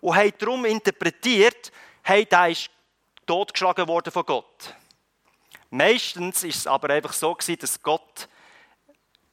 und 0.00 0.16
haben 0.16 0.32
darum 0.38 0.64
interpretiert, 0.64 1.70
hey, 2.02 2.26
der 2.26 2.48
ist 2.48 2.70
totgeschlagen 3.26 3.86
worden 3.86 4.12
von 4.12 4.24
Gott. 4.24 4.74
Meistens 5.70 6.42
ist 6.42 6.56
es 6.56 6.66
aber 6.66 6.90
einfach 6.90 7.12
so 7.12 7.34
gewesen, 7.34 7.58
dass 7.60 7.80
Gott 7.82 8.28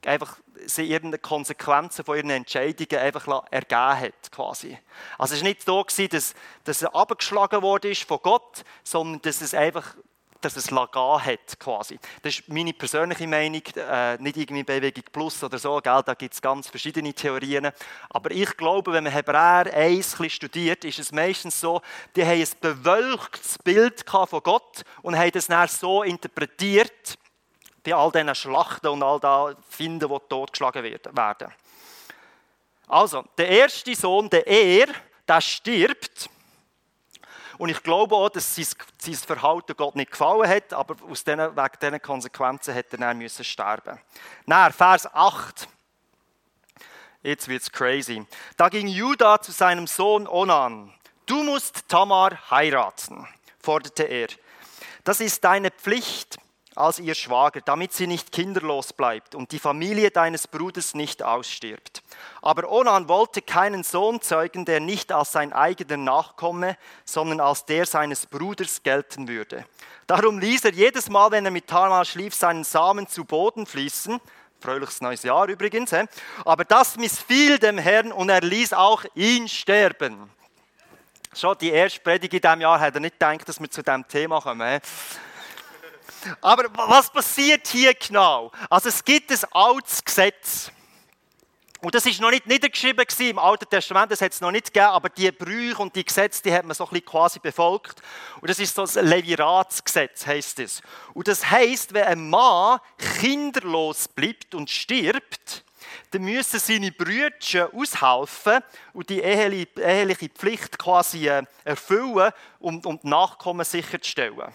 einfach 0.06 0.38
sie 0.66 0.84
irgendeine 0.84 1.18
Konsequenzen 1.18 2.04
von 2.04 2.16
ihren 2.16 2.30
Entscheidungen 2.30 3.02
einfach 3.02 3.44
ergeben 3.50 4.00
hat, 4.00 4.32
quasi. 4.32 4.78
Also 5.18 5.34
es 5.34 5.40
war 5.40 5.48
nicht 5.48 5.62
so, 5.62 5.84
dass, 6.08 6.34
dass 6.64 6.82
er 6.82 6.94
abgeschlagen 6.94 7.62
wurde 7.62 7.94
von 7.94 8.18
Gott, 8.22 8.64
sondern 8.82 9.20
dass 9.22 9.40
es 9.40 9.54
einfach 9.54 9.94
dass 10.44 10.56
es 10.56 10.70
lagan 10.70 11.24
hat, 11.24 11.58
quasi. 11.58 11.98
Das 12.22 12.38
ist 12.38 12.48
meine 12.48 12.74
persönliche 12.74 13.26
Meinung, 13.26 13.62
äh, 13.76 14.18
nicht 14.18 14.36
irgendwie 14.36 14.62
Bewegung 14.62 15.04
Plus 15.10 15.42
oder 15.42 15.58
so, 15.58 15.80
gell? 15.80 16.02
da 16.04 16.12
gibt 16.12 16.34
es 16.34 16.42
ganz 16.42 16.68
verschiedene 16.68 17.14
Theorien. 17.14 17.70
Aber 18.10 18.30
ich 18.30 18.54
glaube, 18.56 18.92
wenn 18.92 19.04
man 19.04 19.12
Hebräer 19.12 19.72
1 19.72 20.18
studiert, 20.28 20.84
ist 20.84 20.98
es 20.98 21.12
meistens 21.12 21.58
so, 21.58 21.80
die 22.14 22.24
haben 22.24 22.40
ein 22.40 22.48
bewölktes 22.60 23.58
Bild 23.58 24.04
von 24.06 24.42
Gott 24.42 24.84
und 25.02 25.16
haben 25.16 25.32
das 25.32 25.46
dann 25.46 25.66
so 25.68 26.02
interpretiert, 26.02 27.18
bei 27.84 27.94
all 27.94 28.10
diesen 28.10 28.34
Schlachten 28.34 28.88
und 28.88 29.02
all 29.02 29.20
den 29.20 29.62
Finden, 29.68 30.08
die 30.08 30.18
totgeschlagen 30.28 30.82
werden. 30.82 31.52
Also, 32.88 33.24
der 33.38 33.48
erste 33.48 33.94
Sohn, 33.94 34.28
der 34.30 34.46
Er, 34.46 34.86
der 35.26 35.40
stirbt. 35.40 36.28
Und 37.56 37.68
ich 37.68 37.82
glaube 37.82 38.16
auch, 38.16 38.28
dass 38.30 38.54
sein, 38.54 38.66
sein 38.98 39.14
Verhalten 39.14 39.76
Gott 39.76 39.96
nicht 39.96 40.10
gefallen 40.10 40.48
hat, 40.48 40.72
aber 40.72 40.96
aus 41.08 41.22
diesen, 41.22 41.56
wegen 41.56 41.78
diesen 41.80 42.02
Konsequenzen 42.02 42.74
hätte 42.74 42.96
er 42.96 43.00
dann 43.00 43.18
müssen 43.18 43.44
sterben. 43.44 44.00
Dann, 44.46 44.72
Vers 44.72 45.06
8. 45.12 45.68
Jetzt 47.22 47.48
wird 47.48 47.62
es 47.62 47.72
crazy. 47.72 48.26
Da 48.56 48.68
ging 48.68 48.86
Judah 48.86 49.40
zu 49.40 49.52
seinem 49.52 49.86
Sohn 49.86 50.26
Onan. 50.26 50.92
Du 51.26 51.42
musst 51.42 51.88
Tamar 51.88 52.50
heiraten, 52.50 53.26
forderte 53.62 54.02
er. 54.02 54.28
Das 55.04 55.20
ist 55.20 55.42
deine 55.42 55.70
Pflicht 55.70 56.38
als 56.76 56.98
ihr 56.98 57.14
Schwager, 57.14 57.60
damit 57.60 57.92
sie 57.92 58.06
nicht 58.06 58.32
kinderlos 58.32 58.92
bleibt 58.92 59.34
und 59.34 59.52
die 59.52 59.58
Familie 59.58 60.10
deines 60.10 60.48
Bruders 60.48 60.94
nicht 60.94 61.22
ausstirbt. 61.22 62.02
Aber 62.42 62.70
Onan 62.70 63.08
wollte 63.08 63.42
keinen 63.42 63.84
Sohn 63.84 64.20
zeugen, 64.20 64.64
der 64.64 64.80
nicht 64.80 65.12
als 65.12 65.32
sein 65.32 65.52
eigener 65.52 65.96
Nachkomme, 65.96 66.76
sondern 67.04 67.40
als 67.40 67.64
der 67.64 67.86
seines 67.86 68.26
Bruders 68.26 68.82
gelten 68.82 69.28
würde. 69.28 69.64
Darum 70.06 70.38
ließ 70.38 70.64
er 70.64 70.72
jedes 70.72 71.08
Mal, 71.08 71.30
wenn 71.30 71.44
er 71.44 71.50
mit 71.50 71.66
Tamar 71.66 72.04
schlief, 72.04 72.34
seinen 72.34 72.64
Samen 72.64 73.08
zu 73.08 73.24
Boden 73.24 73.66
fließen. 73.66 74.20
Fröhliches 74.60 75.00
neues 75.00 75.22
Jahr 75.22 75.48
übrigens. 75.48 75.90
He? 75.90 76.04
Aber 76.44 76.64
das 76.64 76.96
missfiel 76.96 77.58
dem 77.58 77.78
Herrn 77.78 78.12
und 78.12 78.28
er 78.28 78.40
ließ 78.40 78.72
auch 78.72 79.04
ihn 79.14 79.48
sterben. 79.48 80.30
Schon 81.34 81.56
die 81.58 81.70
erste 81.70 82.00
Predigt 82.00 82.32
in 82.32 82.40
diesem 82.40 82.60
Jahr 82.60 82.80
hat 82.80 82.94
er 82.94 83.00
nicht 83.00 83.18
gedacht, 83.18 83.48
dass 83.48 83.60
wir 83.60 83.70
zu 83.70 83.82
diesem 83.82 84.06
Thema 84.08 84.40
kommen. 84.40 84.68
He? 84.68 84.78
Aber 86.40 86.64
was 86.74 87.10
passiert 87.10 87.66
hier 87.68 87.94
genau? 87.94 88.52
Also 88.70 88.88
es 88.88 89.04
gibt 89.04 89.30
ein 89.30 89.38
altes 89.52 90.04
Gesetz. 90.04 90.70
Und 91.84 91.94
das 91.94 92.06
ist 92.06 92.18
noch 92.18 92.30
nicht 92.30 92.46
niedergeschrieben 92.46 93.04
im 93.20 93.38
Alten 93.38 93.68
Testament, 93.68 94.10
das 94.10 94.22
hat 94.22 94.32
es 94.32 94.40
noch 94.40 94.50
nicht 94.50 94.72
gegeben, 94.72 94.86
aber 94.86 95.10
die 95.10 95.30
Brüche 95.30 95.82
und 95.82 95.94
die 95.94 96.02
Gesetze, 96.02 96.42
die 96.42 96.50
hat 96.50 96.64
man 96.64 96.74
so 96.74 96.84
ein 96.84 96.90
bisschen 96.90 97.04
quasi 97.04 97.38
befolgt. 97.40 98.00
Und 98.40 98.48
das 98.48 98.58
ist 98.58 98.74
so 98.74 98.82
das 98.82 98.94
Leviratsgesetz, 98.94 100.26
heißt 100.26 100.60
es. 100.60 100.80
Und 101.12 101.28
das 101.28 101.50
heißt, 101.50 101.92
wenn 101.92 102.04
ein 102.04 102.30
Mann 102.30 102.80
kinderlos 103.20 104.08
bleibt 104.08 104.54
und 104.54 104.70
stirbt, 104.70 105.62
dann 106.12 106.22
müssen 106.22 106.58
seine 106.58 106.90
Brüder 106.90 107.34
aushelfen 107.74 108.62
und 108.94 109.10
die 109.10 109.20
eheliche 109.20 110.30
Pflicht 110.30 110.78
quasi 110.78 111.28
äh, 111.28 111.42
erfüllen, 111.64 112.32
um, 112.60 112.80
um 112.80 112.98
die 112.98 113.08
Nachkommen 113.08 113.64
sicherzustellen. 113.64 114.52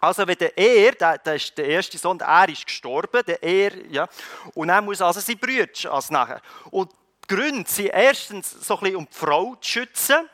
Also 0.00 0.26
wenn 0.26 0.38
der 0.38 0.56
Er, 0.56 0.92
der, 0.92 1.18
der 1.18 1.34
ist 1.34 1.56
der 1.58 1.66
erste 1.66 1.98
Sohn, 1.98 2.20
er 2.20 2.48
ist 2.48 2.66
gestorben, 2.66 3.22
der 3.26 3.42
Er, 3.42 3.86
ja, 3.90 4.08
und 4.54 4.68
er 4.68 4.80
muss 4.80 5.02
also 5.02 5.20
sein 5.20 5.38
Brüder 5.38 5.92
als 5.92 6.10
nachher. 6.10 6.40
Und 6.70 6.92
die 7.24 7.34
Gründe 7.34 7.68
sind 7.68 7.88
erstens 7.88 8.50
so 8.50 8.74
ein 8.74 8.80
bisschen, 8.80 8.96
um 8.96 9.06
die 9.06 9.16
Frau 9.16 9.54
zu 9.56 9.70
schützen, 9.70 10.28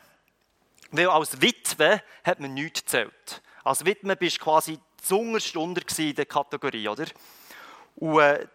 weil 0.91 1.09
als 1.09 1.41
Witwe 1.41 2.01
hat 2.23 2.39
man 2.39 2.53
nichts 2.53 2.81
gezählt. 2.81 3.41
Als 3.63 3.83
Witwe 3.83 4.15
bist 4.15 4.37
du 4.37 4.43
quasi 4.43 4.79
Zungerstunde 5.01 5.81
in 5.97 6.15
der 6.15 6.25
Kategorie, 6.25 6.87
oder? 6.87 7.05
Und 7.95 8.19
äh, 8.19 8.47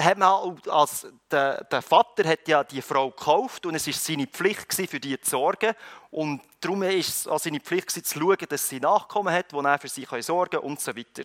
hat 0.00 0.18
man 0.18 0.58
als 0.68 1.06
der, 1.30 1.64
der, 1.64 1.82
Vater 1.82 2.26
hat 2.28 2.48
ja 2.48 2.64
die 2.64 2.82
Frau 2.82 3.10
gekauft 3.10 3.66
und 3.66 3.74
es 3.74 3.86
ist 3.86 4.04
seine 4.04 4.26
Pflicht 4.26 4.72
für 4.72 5.00
die 5.00 5.20
zu 5.20 5.30
sorgen 5.30 5.74
und 6.10 6.40
darum 6.64 6.82
ist 6.82 7.08
es 7.08 7.28
auch 7.28 7.38
seine 7.38 7.60
Pflicht 7.60 7.90
zu 7.90 8.00
schauen, 8.02 8.46
dass 8.48 8.68
sie 8.68 8.80
Nachkommen 8.80 9.32
hat, 9.32 9.52
die 9.52 9.56
er 9.56 9.78
für 9.78 9.88
sie 9.88 10.06
sorgen 10.20 10.50
kann 10.50 10.60
und 10.60 10.80
so 10.80 10.96
weiter. 10.96 11.24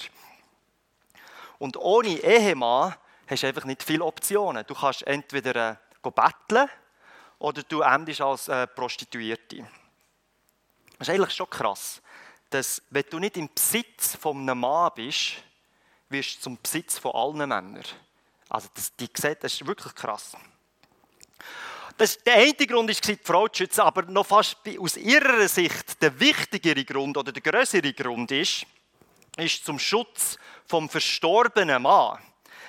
Und 1.59 1.77
ohne 1.77 2.09
Ehemann 2.09 2.95
hast 3.27 3.43
du 3.43 3.47
einfach 3.47 3.65
nicht 3.65 3.83
viele 3.83 4.03
Optionen. 4.03 4.65
Du 4.67 4.75
kannst 4.75 5.05
entweder 5.05 5.71
äh, 5.71 5.75
betteln 6.01 6.69
oder 7.39 7.63
du 7.63 7.81
endest 7.81 8.21
als 8.21 8.47
äh, 8.47 8.65
Prostituierte. 8.67 9.67
Das 10.97 11.07
ist 11.07 11.13
eigentlich 11.13 11.33
schon 11.33 11.49
krass, 11.49 12.01
dass 12.49 12.81
wenn 12.89 13.03
du 13.09 13.19
nicht 13.19 13.37
im 13.37 13.49
Besitz 13.53 14.15
von 14.15 14.37
einem 14.37 14.59
Mann 14.59 14.91
bist, 14.95 15.33
wirst 16.09 16.37
du 16.37 16.41
zum 16.41 16.61
Besitz 16.61 16.97
von 16.97 17.11
allen 17.13 17.37
Männern. 17.37 17.83
Also 18.49 18.69
das, 18.73 18.95
die 18.95 19.09
sieht, 19.13 19.43
das 19.43 19.53
ist 19.53 19.67
wirklich 19.67 19.93
krass. 19.93 20.37
Das, 21.97 22.17
der 22.23 22.35
eine 22.35 22.53
Grund 22.53 22.89
war, 22.89 23.15
die 23.15 23.19
Frau 23.23 23.47
zu 23.47 23.63
schützen, 23.63 23.81
aber 23.81 24.03
noch 24.03 24.27
fast 24.27 24.57
aus 24.79 24.97
ihrer 24.97 25.47
Sicht 25.47 26.01
der 26.01 26.19
wichtigere 26.19 26.85
Grund 26.85 27.17
oder 27.17 27.31
der 27.31 27.41
größere 27.41 27.93
Grund 27.93 28.31
ist, 28.31 28.65
ist 29.35 29.65
zum 29.65 29.79
Schutz 29.79 30.37
vom 30.67 30.89
verstorbenen 30.89 31.81
Mann. 31.81 32.19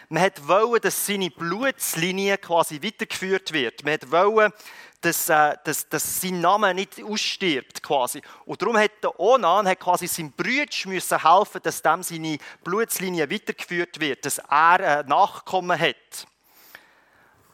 Man 0.09 0.31
wollte, 0.39 0.89
dass 0.89 1.07
seine 1.07 1.31
Blutslinie 1.31 2.39
quasi 2.39 2.83
weitergeführt 2.83 3.53
wird. 3.53 3.85
Man 3.85 3.99
wollte, 4.11 4.57
dass, 5.03 5.29
äh, 5.29 5.57
dass, 5.63 5.87
dass 5.89 6.21
sein 6.23 6.41
Name 6.41 6.73
nicht 6.73 7.03
ausstirbt 7.03 7.83
quasi. 7.83 8.23
Und 8.47 8.63
darum 8.63 8.79
hat 8.79 8.93
der 9.03 9.21
Onan 9.21 9.69
hat 9.69 9.81
quasi 9.81 10.07
seinem 10.07 10.33
Bruder 10.33 10.65
müssen 10.87 11.23
helfen, 11.23 11.61
dass 11.63 11.83
dem 11.83 12.03
seine 12.03 12.39
Blutslinie 12.65 13.31
weitergeführt 13.31 14.01
wird, 14.01 14.25
dass 14.25 14.39
er 14.39 15.01
ein 15.01 15.07
Nachkommen 15.07 15.79
hat. 15.79 16.27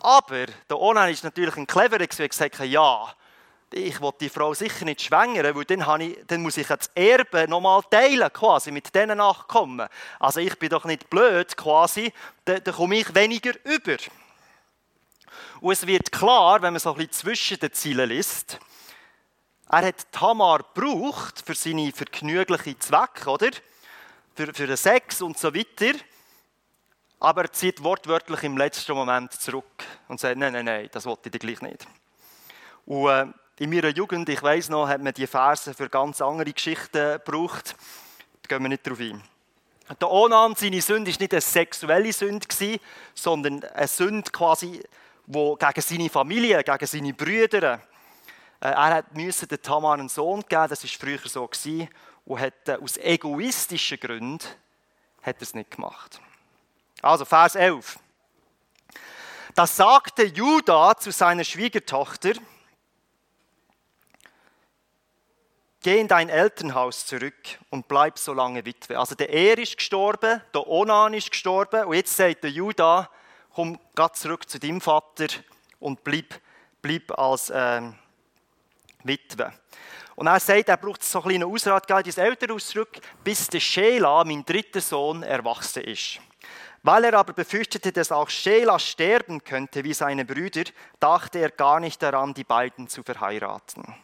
Aber 0.05 0.45
der 0.69 0.79
Onan 0.79 1.09
ist 1.09 1.25
natürlich 1.25 1.57
ein 1.57 1.67
cleverer 1.67 2.03
und 2.03 2.11
gesagt, 2.11 2.59
ja, 2.61 3.15
ich 3.73 4.03
will 4.03 4.13
die 4.21 4.29
Frau 4.29 4.53
sicher 4.53 4.85
nicht 4.85 5.01
schwängern, 5.01 5.57
weil 5.57 5.65
dann, 5.65 6.01
ich, 6.03 6.19
dann 6.27 6.43
muss 6.43 6.59
ich 6.59 6.67
das 6.67 6.91
Erbe 6.95 7.49
nochmal 7.49 7.81
teilen, 7.91 8.31
quasi, 8.31 8.71
mit 8.71 8.95
diesen 8.95 9.17
Nachkommen. 9.17 9.89
Also 10.21 10.41
ich 10.41 10.59
bin 10.59 10.69
doch 10.69 10.85
nicht 10.85 11.09
blöd, 11.09 11.57
quasi, 11.57 12.13
dann, 12.45 12.63
dann 12.63 12.75
komme 12.75 12.99
ich 12.99 13.15
weniger 13.15 13.53
über. 13.65 13.97
Und 15.63 15.73
es 15.73 15.87
wird 15.87 16.13
klar, 16.13 16.61
wenn 16.61 16.75
man 16.75 16.81
so 16.81 16.91
ein 16.91 16.97
bisschen 16.97 17.13
zwischen 17.13 17.61
den 17.61 17.73
Zielen 17.73 18.11
liest, 18.11 18.59
er 19.71 19.87
hat 19.87 20.13
Tamar 20.13 20.67
gebraucht 20.75 21.43
für 21.47 21.55
seine 21.55 21.93
vergnüglichen 21.93 22.79
Zwecke, 22.79 23.31
oder? 23.31 23.51
Für, 24.35 24.53
für 24.53 24.67
den 24.67 24.77
Sex 24.77 25.23
und 25.23 25.39
so 25.39 25.55
weiter. 25.55 25.99
Aber 27.21 27.43
er 27.43 27.53
zieht 27.53 27.83
wortwörtlich 27.83 28.43
im 28.43 28.57
letzten 28.57 28.93
Moment 28.93 29.33
zurück 29.33 29.85
und 30.09 30.21
sagt, 30.21 30.37
nein, 30.37 30.53
nein, 30.53 30.65
nein, 30.65 30.89
das 30.93 31.07
wollte 31.07 31.31
ich 31.33 31.39
gleich 31.39 31.63
nicht. 31.63 31.87
Und 32.87 33.09
äh, 33.09 33.27
in 33.59 33.71
meiner 33.71 33.89
Jugend, 33.89 34.29
ich 34.29 34.43
weiß 34.43 34.69
noch, 34.71 34.89
hat 34.89 35.01
man 35.01 35.15
die 35.15 35.27
Verse 35.27 35.73
für 35.73 35.89
ganz 35.89 36.21
andere 36.21 36.53
Geschichten 36.53 37.21
gebraucht. 37.25 37.77
Da 38.43 38.49
gehen 38.49 38.63
wir 38.63 38.69
nicht 38.69 38.87
drauf 38.87 39.01
ein. 39.01 39.23
Der 40.01 40.11
Onan, 40.11 40.55
seine 40.55 40.81
Sünde, 40.81 41.11
war 41.13 41.21
nicht 41.21 41.33
eine 41.33 41.41
sexuelle 41.41 42.13
Sünde, 42.13 42.47
sondern 43.15 43.63
eine 43.65 43.87
Sünde 43.87 44.31
quasi, 44.31 44.83
wo 45.27 45.57
gegen 45.57 45.81
seine 45.81 46.11
Familie, 46.11 46.63
gegen 46.65 46.87
seine 46.87 47.15
Brüder, 47.15 47.81
äh, 48.61 48.69
er 48.69 49.05
musste 49.13 49.47
den 49.47 49.61
Tamar 49.61 49.95
einen 49.95 50.09
Sohn 50.09 50.43
geben, 50.49 50.69
das 50.69 50.83
war 50.83 50.91
früher 50.91 51.19
so, 51.25 51.49
und 52.25 52.41
hat 52.41 52.69
äh, 52.69 52.79
aus 52.83 52.97
egoistischen 52.97 54.01
Gründen 54.01 54.39
hat 55.23 55.37
er 55.37 55.43
es 55.43 55.55
nicht 55.55 55.71
gemacht. 55.71 56.21
Also 57.05 57.27
Vers 57.27 57.55
11. 57.55 57.99
Da 59.55 59.67
sagte 59.67 60.25
Judah 60.25 60.97
zu 60.97 61.13
seiner 61.13 61.45
Schwiegertochter, 61.45 62.33
geh 65.83 66.01
in 66.01 66.09
dein 66.09 66.31
Elternhaus 66.31 67.05
zurück 67.05 67.59
und 67.69 67.89
bleib 67.89 68.19
so 68.19 68.33
lange 68.33 68.65
Witwe. 68.65 68.99
Also 68.99 69.15
der 69.15 69.29
Er 69.29 69.59
ist 69.59 69.77
gestorben, 69.77 70.41
der 70.55 70.67
Onan 70.67 71.13
ist 71.13 71.31
gestorben 71.31 71.85
und 71.85 71.95
jetzt 71.95 72.17
sagt 72.17 72.43
der 72.43 72.51
Judah, 72.51 73.11
komm 73.55 73.79
grad 73.95 74.17
zurück 74.17 74.49
zu 74.49 74.59
deinem 74.59 74.81
Vater 74.81 75.27
und 75.81 76.03
bleib, 76.05 76.41
bleib 76.81 77.17
als 77.19 77.51
äh, 77.51 77.83
Witwe. 79.03 79.53
Und 80.17 80.27
er 80.27 80.41
sagt, 80.41 80.71
er 80.71 80.79
braucht 80.79 81.05
so 81.05 81.19
einen 81.19 81.29
kleinen 81.29 81.53
Ausrat, 81.53 81.87
geht 81.87 82.07
ins 82.07 82.19
Elternhaus 82.19 82.69
zurück, 82.69 82.99
bis 83.23 83.47
der 83.49 83.61
Sheila, 83.61 84.25
mein 84.25 84.45
dritter 84.45 84.81
Sohn, 84.81 85.23
erwachsen 85.23 85.83
ist. 85.83 86.21
Weil 86.85 87.05
er 87.05 87.15
aber 87.15 87.33
befürchtete, 87.33 87.93
dass 87.93 88.13
auch 88.13 88.29
Sheila 88.29 88.79
sterben 88.79 89.43
könnte 89.43 89.85
wie 89.85 89.95
seine 89.95 90.27
Brüder, 90.27 90.65
dachte 91.01 91.39
er 91.39 91.51
gar 91.51 91.81
nicht 91.81 92.03
daran, 92.03 92.35
die 92.35 92.45
beiden 92.45 92.89
zu 92.89 93.03
verheiraten. 93.03 93.95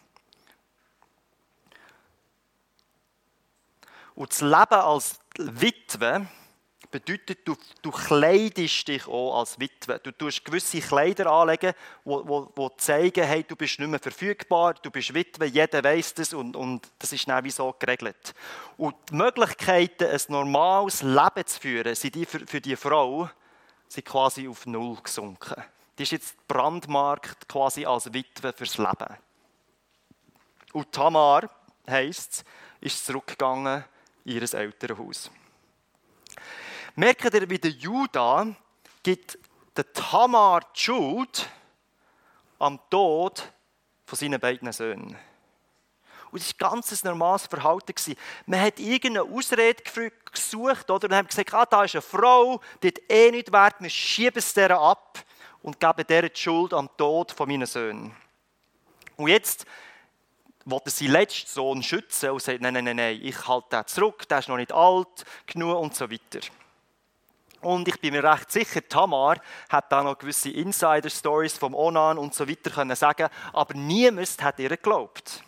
Und 4.15 4.31
das 4.33 4.41
Leben 4.41 4.81
als 4.81 5.21
Witwe 5.37 6.27
bedeutet, 6.91 7.47
du, 7.47 7.57
du 7.83 7.91
kleidest 7.91 8.89
dich 8.89 9.07
auch 9.07 9.39
als 9.39 9.59
Witwe. 9.59 10.01
Du 10.01 10.13
tust 10.13 10.45
gewisse 10.45 10.81
Kleider 10.81 11.31
anlegen, 11.31 11.73
die 12.05 12.69
zeigen, 12.77 13.25
hey, 13.25 13.45
du 13.45 13.57
bist 13.57 13.79
nicht 13.79 13.89
mehr 13.89 14.01
verfügbar, 14.01 14.75
du 14.75 14.91
bist 14.91 15.15
Witwe, 15.15 15.47
jeder 15.47 15.83
weiß 15.85 16.15
das 16.15 16.33
und, 16.33 16.57
und 16.57 16.89
das 16.99 17.13
ist 17.13 17.29
dann 17.29 17.45
wie 17.45 17.51
so 17.51 17.75
geregelt. 17.79 18.35
Und 18.77 18.97
die 19.11 19.15
Möglichkeiten, 19.15 20.05
ein 20.05 20.21
normales 20.29 21.03
Leben 21.03 21.47
zu 21.47 21.61
führen, 21.61 21.95
sind 21.95 22.15
die 22.15 22.27
für, 22.27 22.47
für 22.47 22.61
die 22.61 22.77
Frau 22.77 23.29
sind 23.89 24.07
quasi 24.07 24.49
auf 24.49 24.67
Null 24.67 24.97
gesunken. 25.03 25.63
Die 25.99 26.05
ist 26.05 26.13
jetzt 26.13 26.49
Brandmarkt 26.49 27.49
quasi 27.49 27.85
als 27.85 28.13
Witwe 28.13 28.53
fürs 28.53 28.79
Leben. 28.79 29.17
Und 30.73 30.93
Tamar, 30.93 31.51
heisst 31.89 32.33
es, 32.33 32.45
ist 32.81 33.05
zurückgegangen 33.05 33.85
in 34.25 34.37
ihr 34.37 34.55
Elternhaus. 34.55 35.31
Merkt 37.01 37.33
ihr, 37.33 37.49
wie 37.49 37.59
der 37.59 37.71
Judah 37.71 38.47
gibt 39.03 39.39
der 39.75 39.91
Tamar 39.91 40.61
die 40.77 40.81
Schuld 40.81 41.49
am 42.59 42.79
Tod 42.91 43.51
von 44.05 44.19
seinen 44.19 44.39
beiden 44.39 44.71
Söhnen. 44.71 45.17
Und 46.31 46.43
das 46.43 46.55
war 46.61 46.73
ein 46.73 46.81
ganz 46.81 47.03
normales 47.03 47.47
Verhalten. 47.47 47.95
Man 48.45 48.61
hat 48.61 48.79
irgendeine 48.79 49.23
Ausrede 49.35 49.83
gesucht 50.31 50.91
oder? 50.91 51.09
und 51.09 51.15
hat 51.15 51.29
gesagt, 51.31 51.55
ah, 51.55 51.65
da 51.65 51.85
ist 51.85 51.95
eine 51.95 52.03
Frau, 52.03 52.61
die 52.83 52.89
hat 52.89 53.01
eh 53.09 53.31
nicht 53.31 53.51
wert, 53.51 53.77
wir 53.79 53.89
schieben 53.89 54.39
es 54.39 54.53
der 54.53 54.79
ab 54.79 55.21
und 55.63 55.81
geben 55.81 56.05
der 56.07 56.29
die 56.29 56.39
Schuld 56.39 56.75
am 56.75 56.95
Tod 56.99 57.33
von 57.33 57.49
meinen 57.49 57.65
Söhnen. 57.65 58.15
Und 59.17 59.29
jetzt 59.29 59.65
wollte 60.67 60.91
seinen 60.91 61.13
letzten 61.13 61.49
Sohn 61.49 61.83
schützen 61.83 62.29
und 62.29 62.43
sagt, 62.43 62.61
nein, 62.61 62.75
nein, 62.75 62.95
nein, 62.95 63.19
ich 63.23 63.49
halte 63.49 63.75
den 63.75 63.87
zurück, 63.87 64.29
der 64.29 64.41
ist 64.41 64.51
noch 64.51 64.59
nicht 64.59 64.73
alt 64.73 65.25
genug 65.47 65.79
und 65.79 65.97
so 65.97 66.11
weiter. 66.11 66.41
Und 67.61 67.87
ich 67.89 68.01
bin 68.01 68.15
mir 68.15 68.25
recht 68.25 68.51
sicher, 68.51 68.87
Tamar 68.89 69.37
hat 69.69 69.93
da 69.93 70.03
noch 70.03 70.19
gewisse 70.19 70.49
Insider-Stories 70.51 71.59
vom 71.59 71.75
Onan 71.75 72.17
und 72.17 72.35
so 72.35 72.49
weiter 72.49 72.71
können 72.71 72.97
sagen, 72.97 73.29
aber 73.53 73.75
niemand 73.75 74.43
hat 74.43 74.59
ihr 74.59 74.71
geglaubt. 74.71 75.45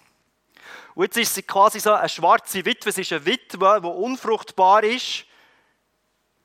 Und 0.95 1.04
jetzt 1.04 1.16
ist 1.16 1.35
sie 1.35 1.42
quasi 1.42 1.81
so 1.81 1.92
eine 1.92 2.09
schwarze 2.09 2.64
Witwe, 2.64 2.90
es 2.90 2.99
ist 2.99 3.12
eine 3.12 3.25
Witwe, 3.25 3.81
die 3.83 3.87
unfruchtbar 3.87 4.85
ist. 4.85 5.25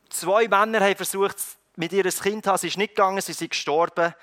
Zwei 0.09 0.47
Männer 0.47 0.79
haben 0.79 0.95
versucht, 0.95 1.35
mit 1.75 1.91
ihr 1.91 2.05
ein 2.05 2.11
Kind 2.11 2.45
zu 2.45 2.49
haben, 2.49 2.57
sie 2.57 2.67
ist 2.67 2.77
nicht 2.77 2.95
gegangen, 2.95 3.19
sie 3.19 3.33
sind 3.33 3.49
gestorben. 3.49 4.13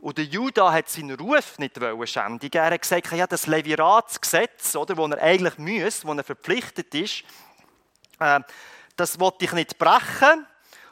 Und 0.00 0.16
der 0.16 0.24
Judah 0.24 0.72
hat 0.72 0.88
seinen 0.88 1.18
Ruf 1.18 1.58
nicht 1.58 1.78
schändigen. 2.04 2.62
Er 2.62 2.70
hat 2.70 2.82
gesagt, 2.82 3.12
ja, 3.12 3.26
das 3.26 3.46
Leviratsgesetz, 3.46 4.76
oder, 4.76 4.96
wo 4.96 5.06
er 5.08 5.20
eigentlich 5.20 5.58
muss, 5.58 6.06
wo 6.06 6.12
er 6.14 6.24
verpflichtet 6.24 6.94
ist, 6.94 7.24
äh, 8.20 8.40
das 8.98 9.18
wollte 9.20 9.44
ich 9.44 9.52
nicht 9.52 9.78
brechen. 9.78 10.46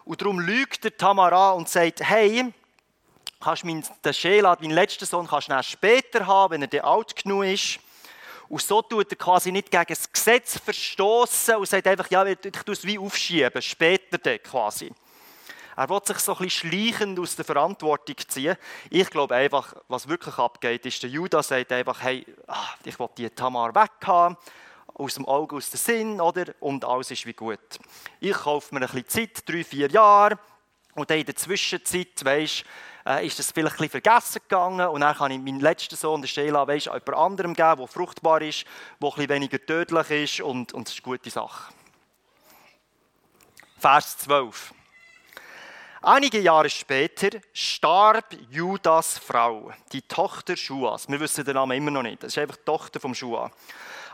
Und 0.04 0.20
darum 0.20 0.38
lügt 0.38 0.84
der 0.84 0.96
Tamara 0.96 1.50
und 1.50 1.68
sagt, 1.68 2.00
hey, 2.00 2.52
kannst 3.40 3.64
mein, 3.64 3.84
den 4.04 4.14
Sheila, 4.14 4.56
meinen 4.60 4.70
letzten 4.70 5.04
Sohn, 5.04 5.26
kannst 5.26 5.48
du 5.50 5.62
später 5.62 6.26
haben, 6.26 6.52
wenn 6.52 6.62
er 6.62 6.68
dann 6.68 6.80
alt 6.82 7.16
genug 7.16 7.44
ist. 7.44 7.80
Und 8.48 8.62
so 8.62 8.80
tut 8.80 9.10
er 9.10 9.16
quasi 9.16 9.50
nicht 9.50 9.72
gegen 9.72 9.84
das 9.88 10.10
Gesetz 10.10 10.58
verstoßen 10.58 11.56
und 11.56 11.68
sagt 11.68 11.86
einfach, 11.88 12.08
ja, 12.10 12.24
ich 12.24 12.38
tue 12.38 12.74
es 12.74 12.84
wie 12.84 12.98
aufschieben, 12.98 13.60
später 13.60 14.18
dann 14.18 14.40
quasi. 14.40 14.92
Er 15.76 15.90
will 15.90 16.00
sich 16.04 16.18
so 16.20 16.32
ein 16.32 16.38
bisschen 16.38 16.70
schleichend 16.70 17.18
aus 17.18 17.34
der 17.34 17.44
Verantwortung 17.44 18.16
ziehen. 18.28 18.56
Ich 18.88 19.10
glaube 19.10 19.34
einfach, 19.34 19.74
was 19.88 20.08
wirklich 20.08 20.38
abgeht, 20.38 20.86
ist, 20.86 21.02
der 21.02 21.10
Judas 21.10 21.48
sagt 21.48 21.72
einfach, 21.72 22.00
hey, 22.00 22.24
ah, 22.46 22.68
ich 22.84 22.98
will 22.98 23.10
die 23.18 23.28
Tamar 23.28 23.74
weghaben, 23.74 24.36
aus 24.98 25.14
dem 25.14 25.26
Auge, 25.26 25.56
aus 25.56 25.70
dem 25.70 25.78
Sinn, 25.78 26.20
oder? 26.20 26.46
Und 26.60 26.84
alles 26.84 27.10
ist 27.10 27.26
wie 27.26 27.34
gut. 27.34 27.58
Ich 28.20 28.32
kaufe 28.32 28.74
mir 28.74 28.80
ein 28.80 28.86
bisschen 28.86 29.08
Zeit, 29.08 29.48
drei, 29.48 29.62
vier 29.62 29.88
Jahre, 29.88 30.38
und 30.96 31.10
dann 31.10 31.18
in 31.18 31.26
der 31.26 31.36
Zwischenzeit, 31.36 32.24
weisst, 32.24 32.64
äh, 33.06 33.26
ist 33.26 33.38
das 33.38 33.52
vielleicht 33.52 33.74
ein 33.76 33.88
bisschen 33.88 34.02
vergessen 34.02 34.40
gegangen 34.48 34.88
und 34.88 35.02
dann 35.02 35.14
kann 35.14 35.30
ich 35.30 35.38
meinen 35.38 35.60
letzten 35.60 35.94
Sohn, 35.94 36.22
der 36.22 36.28
Sheila, 36.28 36.66
weisst, 36.66 36.86
jemand 36.86 37.14
anderem 37.14 37.52
geben, 37.54 37.76
der 37.76 37.86
fruchtbar 37.86 38.40
ist, 38.40 38.64
der 39.00 39.08
ein 39.08 39.14
bisschen 39.14 39.28
weniger 39.28 39.64
tödlich 39.64 40.10
ist 40.10 40.40
und, 40.40 40.72
und 40.72 40.88
das 40.88 40.94
ist 40.94 41.04
eine 41.04 41.12
gute 41.16 41.30
Sache. 41.30 41.72
Vers 43.78 44.16
12. 44.18 44.72
Einige 46.00 46.40
Jahre 46.40 46.70
später 46.70 47.40
starb 47.52 48.34
Judas 48.48 49.18
Frau, 49.18 49.72
die 49.92 50.02
Tochter 50.02 50.56
Schuas. 50.56 51.08
Wir 51.08 51.20
wissen 51.20 51.44
den 51.44 51.54
Namen 51.54 51.76
immer 51.76 51.90
noch 51.90 52.02
nicht. 52.02 52.22
Das 52.22 52.32
ist 52.32 52.38
einfach 52.38 52.56
die 52.56 52.64
Tochter 52.64 53.00
vom 53.00 53.14
Schua. 53.14 53.50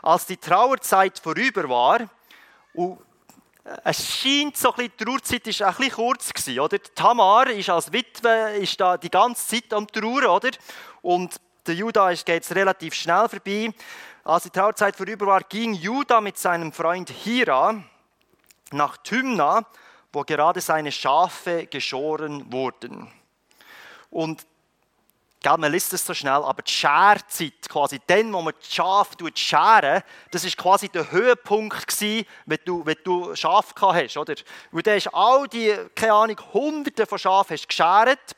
Als 0.03 0.27
die 0.27 0.37
Trauerzeit 0.37 1.17
vorüber 1.17 1.67
war, 1.67 2.07
und 2.75 2.99
es 3.83 4.07
scheint 4.07 4.55
so 4.55 4.69
ein 4.69 4.75
bisschen, 4.75 4.91
die 4.99 5.05
Trauerzeit 5.05 5.59
war 5.59 5.67
ein 5.69 5.75
bisschen 5.75 5.93
kurz 5.93 6.33
gewesen, 6.33 6.59
oder? 6.59 6.77
Tamar 6.93 7.49
ist 7.49 7.69
als 7.71 7.91
Witwe 7.91 8.57
ist 8.59 8.79
da 8.79 8.97
die 8.97 9.09
ganze 9.09 9.47
Zeit 9.47 9.73
am 9.73 9.87
Trauern, 9.87 10.25
oder? 10.27 10.51
Und 11.01 11.35
der 11.65 11.73
Judah 11.73 12.13
geht 12.13 12.43
es 12.43 12.53
relativ 12.53 12.93
schnell 12.93 13.27
vorbei. 13.27 13.73
Als 14.23 14.43
die 14.43 14.51
Trauerzeit 14.51 14.95
vorüber 14.95 15.25
war, 15.25 15.41
ging 15.41 15.73
Judah 15.73 16.21
mit 16.21 16.37
seinem 16.37 16.71
Freund 16.71 17.09
Hira 17.09 17.83
nach 18.71 18.97
Tymna 18.97 19.65
wo 20.13 20.21
gerade 20.21 20.61
seine 20.61 20.91
Schafe 20.91 21.65
geschoren 21.65 22.53
wurden. 22.53 23.11
Und 24.11 24.45
Gell, 25.43 25.57
man 25.57 25.73
liest 25.73 25.91
es 25.91 26.05
so 26.05 26.13
schnell, 26.13 26.41
aber 26.41 26.61
die 26.61 26.71
Scherzeit, 26.71 27.67
quasi 27.67 27.99
dann, 28.07 28.31
wo 28.31 28.41
man 28.41 28.53
die 28.63 28.73
Schafe 28.73 29.17
scheren, 29.35 30.01
das 30.31 30.45
ist 30.45 30.55
quasi 30.55 30.87
der 30.87 31.11
Höhepunkt 31.11 31.85
gewesen, 31.85 32.25
wenn 32.45 32.59
du, 32.63 32.85
wenn 32.85 32.95
du 33.03 33.35
Schafe 33.35 33.73
gehabt 33.73 33.95
hast, 33.95 34.15
oder? 34.15 34.35
Und 34.71 34.87
dann 34.87 34.95
hast 34.95 35.13
all 35.13 35.45
die, 35.49 35.75
keine 35.95 36.13
Ahnung, 36.13 36.37
hunderte 36.53 37.05
von 37.05 37.19
Schafen 37.19 37.57
geschert, 37.67 38.37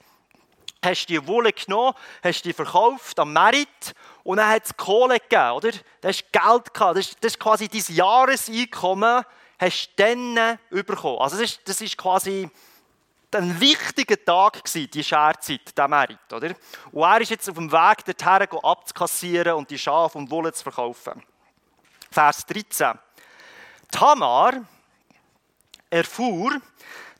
hast 0.84 1.06
die 1.06 1.28
Wolle 1.28 1.54
genommen, 1.54 1.94
hast 2.24 2.44
die 2.44 2.54
verkauft 2.54 3.20
am 3.20 3.34
Merit 3.34 3.68
und 4.24 4.38
dann 4.38 4.50
hat 4.50 4.65
es 4.65 4.76
Kohle 4.76 5.20
gegeben, 5.20 5.52
oder? 5.52 5.72
Da 6.02 6.08
hast 6.08 6.26
Geld 6.32 6.74
gehabt, 6.74 6.98
das 6.98 7.06
ist, 7.06 7.18
das 7.24 7.34
ist 7.34 7.39
quasi 7.39 7.68
dein 7.68 7.84
Jahreseinkommen, 7.88 9.24
hast 9.60 9.91
du 9.96 10.04
dann 10.04 10.60
bekommen. 10.72 11.20
Also 11.20 11.38
das 11.38 11.52
ist, 11.52 11.70
das 11.70 11.82
ist 11.82 11.98
quasi 11.98 12.50
ein 13.36 13.60
wichtiger 13.60 14.24
Tag 14.24 14.63
gewesen, 14.63 14.89
die 14.91 15.04
Scherzeit, 15.04 15.78
der 15.78 15.88
Merit, 15.88 16.34
oder? 16.34 16.56
Und 16.91 17.04
er 17.04 17.21
ist 17.21 17.30
jetzt 17.30 17.50
auf 17.50 17.56
dem 17.56 17.71
Weg 17.71 18.06
dorthin, 18.06 18.60
abzukassieren 18.63 19.54
und 19.54 19.69
die 19.69 19.78
Schafe 19.78 20.17
und 20.17 20.32
Wolle 20.32 20.54
zu 20.54 20.63
verkaufen. 20.63 21.24
Vers 22.12 22.45
13. 22.45 22.98
Tamar 23.91 24.54
erfuhr, 25.89 26.60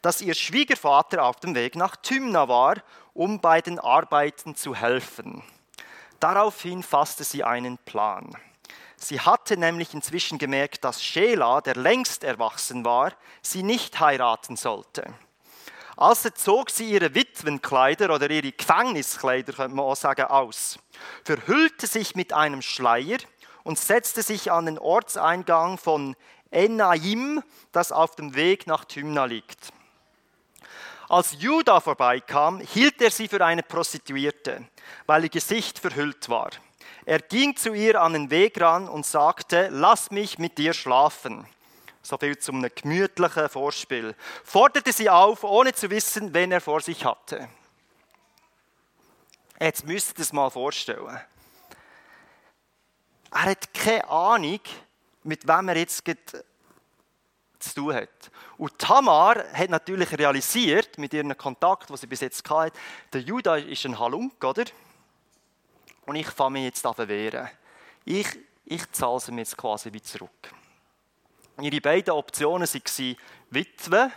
dass 0.02 0.22
ihr 0.22 0.34
Schwiegervater 0.34 1.24
auf 1.24 1.38
dem 1.38 1.56
Weg 1.56 1.76
nach 1.76 1.96
Tymna 1.96 2.48
war, 2.48 2.76
um 3.14 3.40
bei 3.40 3.62
den 3.62 3.80
Arbeiten 3.80 4.56
zu 4.56 4.76
helfen. 4.76 5.44
Daraufhin 6.20 6.84
fasste 6.84 7.24
sie 7.24 7.44
einen 7.44 7.78
Plan. 7.78 8.36
Sie 8.98 9.20
hatte 9.20 9.58
nämlich 9.58 9.94
inzwischen 9.94 10.38
gemerkt, 10.38 10.84
dass 10.84 11.04
Sheila, 11.04 11.62
der 11.62 11.76
längst 11.76 12.24
erwachsen 12.24 12.86
war, 12.86 13.14
sie 13.42 13.64
nicht 13.64 14.00
heiraten 14.00 14.56
sollte. 14.56 15.14
Also 15.98 16.30
zog 16.30 16.70
sie 16.70 16.92
ihre 16.92 17.16
Witwenkleider 17.16 18.14
oder 18.14 18.30
ihre 18.30 18.52
Gefängniskleider, 18.52 19.54
könnte 19.54 19.76
man 19.76 19.86
auch 19.86 19.96
sagen, 19.96 20.26
aus, 20.26 20.78
verhüllte 21.24 21.88
sich 21.88 22.16
mit 22.16 22.34
einem 22.34 22.62
Schleier 22.62 23.20
und 23.64 23.80
setzte 23.80 24.22
sich 24.22 24.52
an 24.52 24.66
den 24.66 24.78
Ortseingang 24.78 25.78
von 25.78 26.16
Enaim, 26.52 27.42
das 27.72 27.92
auf 27.92 28.16
dem 28.16 28.36
Weg 28.36 28.68
nach 28.68 28.86
Tymna 28.86 29.26
liegt. 29.26 29.72
Als 31.08 31.36
Judah 31.40 31.82
vorbeikam, 31.82 32.60
hielt 32.60 33.02
er 33.02 33.12
sie 33.12 33.28
für 33.28 33.44
eine 33.46 33.64
Prostituierte, 33.64 34.66
weil 35.06 35.24
ihr 35.24 35.30
Gesicht 35.30 35.80
verhüllt 35.80 36.30
war. 36.30 36.50
Er 37.06 37.20
ging 37.20 37.56
zu 37.56 37.74
ihr 37.74 38.02
an 38.02 38.14
den 38.14 38.32
Weg 38.32 38.60
ran 38.60 38.90
und 38.90 39.06
sagte, 39.06 39.70
lass 39.72 40.10
mich 40.10 40.40
mit 40.40 40.58
dir 40.58 40.74
schlafen. 40.74 41.46
So 42.06 42.20
viel 42.20 42.38
zum 42.38 42.62
gemütlichen 42.62 43.50
Vorspiel. 43.50 44.16
Forderte 44.44 44.94
sie 44.94 45.10
auf, 45.10 45.44
ohne 45.44 45.74
zu 45.74 45.90
wissen, 45.90 46.32
wen 46.36 46.52
er 46.52 46.62
vor 46.62 46.80
sich 46.82 47.04
hatte. 47.04 47.50
Jetzt 49.60 49.88
müsst 49.88 50.12
ihr 50.12 50.16
das 50.20 50.32
mal 50.32 50.52
vorstellen. 50.52 51.20
Er 53.32 53.42
hat 53.42 53.74
keine 53.74 54.08
Ahnung, 54.08 54.60
mit 55.24 55.48
wem 55.48 55.70
er 55.70 55.78
jetzt 55.78 56.04
zu 56.06 57.74
tun 57.74 57.96
hat. 57.96 58.32
Und 58.58 58.78
Tamar 58.78 59.44
hat 59.54 59.72
natürlich 59.72 60.16
realisiert, 60.16 61.00
mit 61.00 61.12
ihrem 61.12 61.36
Kontakt, 61.36 61.90
den 61.90 61.98
sie 61.98 62.06
bis 62.06 62.22
jetzt 62.22 62.48
hatte, 62.48 62.78
der 63.14 63.22
Judah 63.22 63.58
ist 63.58 63.84
ein 63.86 63.98
Halunk, 63.98 64.44
oder? 64.44 64.66
und 66.06 66.16
ich 66.16 66.28
fange 66.28 66.52
mich 66.52 66.66
jetzt 66.66 66.86
an 66.86 67.08
wehren. 67.08 67.50
Ich, 68.04 68.28
ich 68.66 68.92
zahle 68.92 69.20
sie 69.20 69.32
mir 69.32 69.42
jetzt 69.42 69.58
quasi 69.58 69.92
wieder 69.92 70.06
zurück. 70.06 70.54
Ihre 71.62 71.82
beiden 71.82 72.14
Optionen 72.14 72.68
waren 72.68 73.16
Witwe 73.50 74.12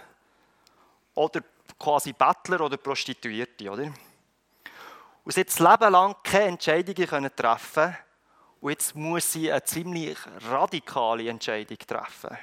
oder 1.14 1.40
quasi 1.78 2.12
Bettler 2.12 2.60
oder 2.60 2.76
Prostituierte. 2.76 3.70
Oder? 3.70 3.92
Und 5.24 5.32
sie 5.34 5.40
hat 5.40 5.48
das 5.48 5.58
Leben 5.58 5.92
lang 5.92 6.16
keine 6.22 6.46
Entscheidungen 6.46 7.30
treffen 7.34 7.96
und 8.60 8.70
jetzt 8.70 8.96
muss 8.96 9.32
sie 9.32 9.52
eine 9.52 9.62
ziemlich 9.62 10.18
radikale 10.48 11.28
Entscheidung 11.28 11.78
treffen. 11.78 12.36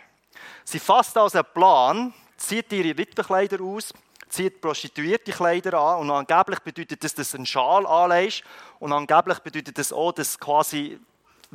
Sie 0.63 0.79
fasst 0.79 1.17
also 1.17 1.39
einen 1.39 1.53
Plan, 1.53 2.13
zieht 2.38 2.71
ihre 2.71 2.97
Witwenkleider 2.97 3.62
aus, 3.62 3.93
zieht 4.29 4.62
prostituierte 4.62 5.31
Kleider 5.31 5.79
an 5.79 6.01
und 6.01 6.12
angeblich 6.12 6.60
bedeutet 6.60 7.03
das, 7.03 7.13
dass 7.15 7.36
einen 7.36 7.45
Schal 7.45 7.86
anlegst 7.86 8.43
und 8.79 8.91
angeblich 8.93 9.39
bedeutet 9.39 9.77
das 9.77 9.91
auch, 9.91 10.12
dass 10.12 10.39
quasi 10.39 10.99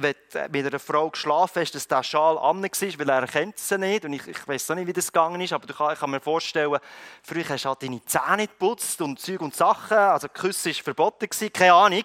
wenn 0.02 0.14
du 0.32 0.48
mit 0.50 0.66
einer 0.66 0.78
Frau 0.78 1.10
geschlafen 1.10 1.62
hast, 1.62 1.74
dass 1.74 1.86
der 1.86 2.02
Schal 2.02 2.38
an 2.38 2.62
war, 2.62 2.98
weil 2.98 3.08
er 3.08 3.26
kennt 3.26 3.58
sie 3.58 3.78
nicht. 3.78 4.04
Und 4.04 4.12
ich, 4.12 4.26
ich 4.26 4.48
weiß 4.48 4.70
auch 4.70 4.74
nicht, 4.74 4.86
wie 4.86 4.92
das 4.92 5.12
gegangen 5.12 5.40
ist, 5.40 5.52
aber 5.52 5.66
du 5.66 5.74
kann, 5.74 5.92
ich 5.92 6.00
kann 6.00 6.10
mir 6.10 6.20
vorstellen, 6.20 6.78
früher 7.22 7.48
hast 7.48 7.64
du 7.64 7.68
halt 7.68 7.82
deine 7.82 8.04
Zähne 8.04 8.46
geputzt 8.46 9.00
und 9.00 9.20
Zeug 9.20 9.40
und 9.40 9.54
Sachen. 9.54 9.96
Also 9.96 10.28
Küsse 10.28 10.70
war 10.70 10.82
verboten, 10.82 11.28
keine 11.52 11.74
Ahnung. 11.74 12.04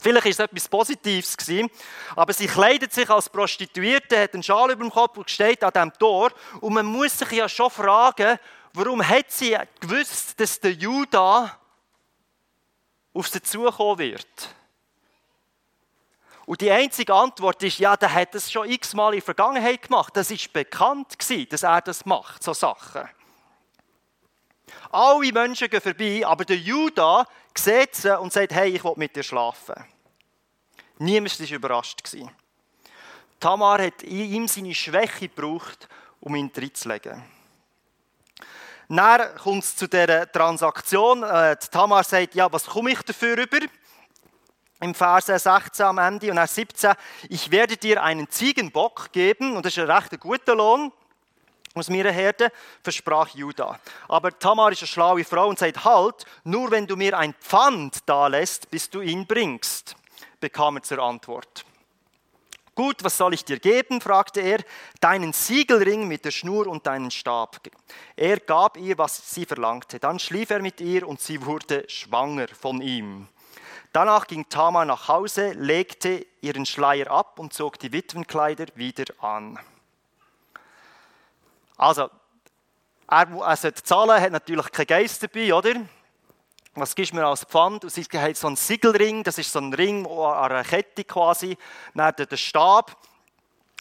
Vielleicht 0.00 0.24
war 0.24 0.30
es 0.30 0.38
etwas 0.38 0.68
Positives 0.68 1.36
gewesen, 1.36 1.68
aber 2.14 2.32
sie 2.32 2.46
kleidet 2.46 2.92
sich 2.92 3.10
als 3.10 3.28
Prostituierte, 3.28 4.20
hat 4.20 4.32
einen 4.32 4.44
Schal 4.44 4.70
über 4.70 4.84
dem 4.84 4.92
Kopf 4.92 5.16
und 5.16 5.28
steht 5.28 5.64
an 5.64 5.72
diesem 5.72 5.92
Tor. 5.94 6.30
Und 6.60 6.74
man 6.74 6.86
muss 6.86 7.18
sich 7.18 7.32
ja 7.32 7.48
schon 7.48 7.70
fragen, 7.70 8.38
warum 8.74 9.06
hat 9.06 9.32
sie 9.32 9.56
gewusst, 9.80 10.38
dass 10.38 10.60
der 10.60 10.72
Judah 10.72 11.58
auf 13.12 13.28
sie 13.28 13.42
zukommen 13.42 13.98
wird? 13.98 14.57
Und 16.48 16.62
die 16.62 16.70
einzige 16.70 17.12
Antwort 17.12 17.62
ist, 17.62 17.78
ja, 17.78 17.94
der 17.94 18.10
hat 18.10 18.34
es 18.34 18.50
schon 18.50 18.70
x-mal 18.70 19.12
in 19.12 19.18
der 19.18 19.22
Vergangenheit 19.22 19.82
gemacht. 19.82 20.16
Das 20.16 20.30
ist 20.30 20.50
bekannt 20.50 21.18
gewesen, 21.18 21.46
dass 21.50 21.62
er 21.62 21.82
das 21.82 22.06
macht, 22.06 22.42
so 22.42 22.54
Sachen. 22.54 23.06
Alle 24.90 25.30
Menschen 25.30 25.68
gehen 25.68 25.82
vorbei, 25.82 26.26
aber 26.26 26.46
der 26.46 26.56
Judah 26.56 27.26
sieht 27.54 27.96
sie 27.96 28.18
und 28.18 28.32
sagt, 28.32 28.54
hey, 28.54 28.70
ich 28.70 28.82
will 28.82 28.94
mit 28.96 29.14
dir 29.14 29.22
schlafen. 29.22 29.74
Niemand 30.96 31.38
war 31.38 31.50
überrascht. 31.50 32.00
Tamar 33.38 33.82
hat 33.82 34.02
ihm 34.04 34.48
seine 34.48 34.74
Schwäche 34.74 35.28
gebraucht, 35.28 35.86
um 36.18 36.34
ihn 36.34 36.50
reinzulegen. 36.56 37.22
Dann 38.88 39.36
kommt 39.36 39.64
es 39.64 39.76
zu 39.76 39.86
dieser 39.86 40.32
Transaktion. 40.32 41.24
Äh, 41.24 41.58
Tamar 41.70 42.04
sagt, 42.04 42.34
ja, 42.34 42.50
was 42.50 42.64
komme 42.64 42.92
ich 42.92 43.02
dafür 43.02 43.36
über? 43.36 43.66
Im 44.80 44.94
Vers 44.94 45.26
16 45.26 45.84
am 45.84 45.98
Ende 45.98 46.30
und 46.30 46.36
Vers 46.36 46.54
17, 46.54 46.92
ich 47.28 47.50
werde 47.50 47.76
dir 47.76 48.02
einen 48.02 48.28
Ziegenbock 48.30 49.12
geben, 49.12 49.56
und 49.56 49.66
das 49.66 49.76
ist 49.76 49.82
ein 49.82 49.90
recht 49.90 50.18
guter 50.20 50.54
Lohn 50.54 50.92
aus 51.74 51.90
meiner 51.90 52.12
Herde, 52.12 52.50
versprach 52.82 53.28
Judah. 53.34 53.78
Aber 54.08 54.36
Tamar 54.38 54.72
ist 54.72 54.82
eine 54.82 54.88
schlaue 54.88 55.24
Frau 55.24 55.48
und 55.48 55.58
sagt, 55.58 55.84
halt, 55.84 56.24
nur 56.44 56.70
wenn 56.70 56.86
du 56.86 56.96
mir 56.96 57.18
ein 57.18 57.34
Pfand 57.34 57.98
da 58.06 58.26
lässt, 58.26 58.70
bis 58.70 58.88
du 58.90 59.00
ihn 59.00 59.26
bringst, 59.26 59.96
bekam 60.40 60.76
er 60.76 60.82
zur 60.82 60.98
Antwort. 61.00 61.64
Gut, 62.74 63.02
was 63.02 63.16
soll 63.16 63.34
ich 63.34 63.44
dir 63.44 63.58
geben? 63.58 64.00
fragte 64.00 64.40
er. 64.40 64.60
Deinen 65.00 65.32
Siegelring 65.32 66.06
mit 66.06 66.24
der 66.24 66.30
Schnur 66.30 66.68
und 66.68 66.86
deinen 66.86 67.10
Stab. 67.10 67.58
Er 68.14 68.38
gab 68.38 68.76
ihr, 68.76 68.96
was 68.96 69.34
sie 69.34 69.46
verlangte. 69.46 69.98
Dann 69.98 70.20
schlief 70.20 70.50
er 70.50 70.62
mit 70.62 70.80
ihr 70.80 71.08
und 71.08 71.20
sie 71.20 71.44
wurde 71.44 71.84
schwanger 71.88 72.46
von 72.46 72.80
ihm. 72.80 73.26
Danach 73.92 74.26
ging 74.26 74.48
Tamar 74.48 74.84
nach 74.84 75.08
Hause, 75.08 75.52
legte 75.52 76.26
ihren 76.40 76.66
Schleier 76.66 77.10
ab 77.10 77.38
und 77.38 77.52
zog 77.52 77.78
die 77.78 77.92
Witwenkleider 77.92 78.66
wieder 78.74 79.06
an. 79.22 79.58
Also, 81.76 82.10
er, 83.08 83.28
er 83.28 83.56
sollte 83.56 83.82
zahlen, 83.82 84.20
hat 84.20 84.32
natürlich 84.32 84.70
kein 84.70 84.86
Geist 84.86 85.22
dabei, 85.22 85.54
oder? 85.54 85.74
Was 86.74 86.94
gibst 86.94 87.12
du 87.12 87.16
mir 87.16 87.26
als 87.26 87.44
Pfand? 87.44 87.84
Und 87.84 87.90
sie 87.90 88.04
hat 88.04 88.36
so 88.36 88.46
einen 88.46 88.56
Siegelring, 88.56 89.24
das 89.24 89.38
ist 89.38 89.50
so 89.50 89.58
ein 89.58 89.72
Ring 89.72 90.06
an 90.06 90.52
einer 90.52 90.64
Kette 90.64 91.04
quasi, 91.04 91.56
dann 91.94 92.14
der 92.14 92.36
Stab. 92.36 92.96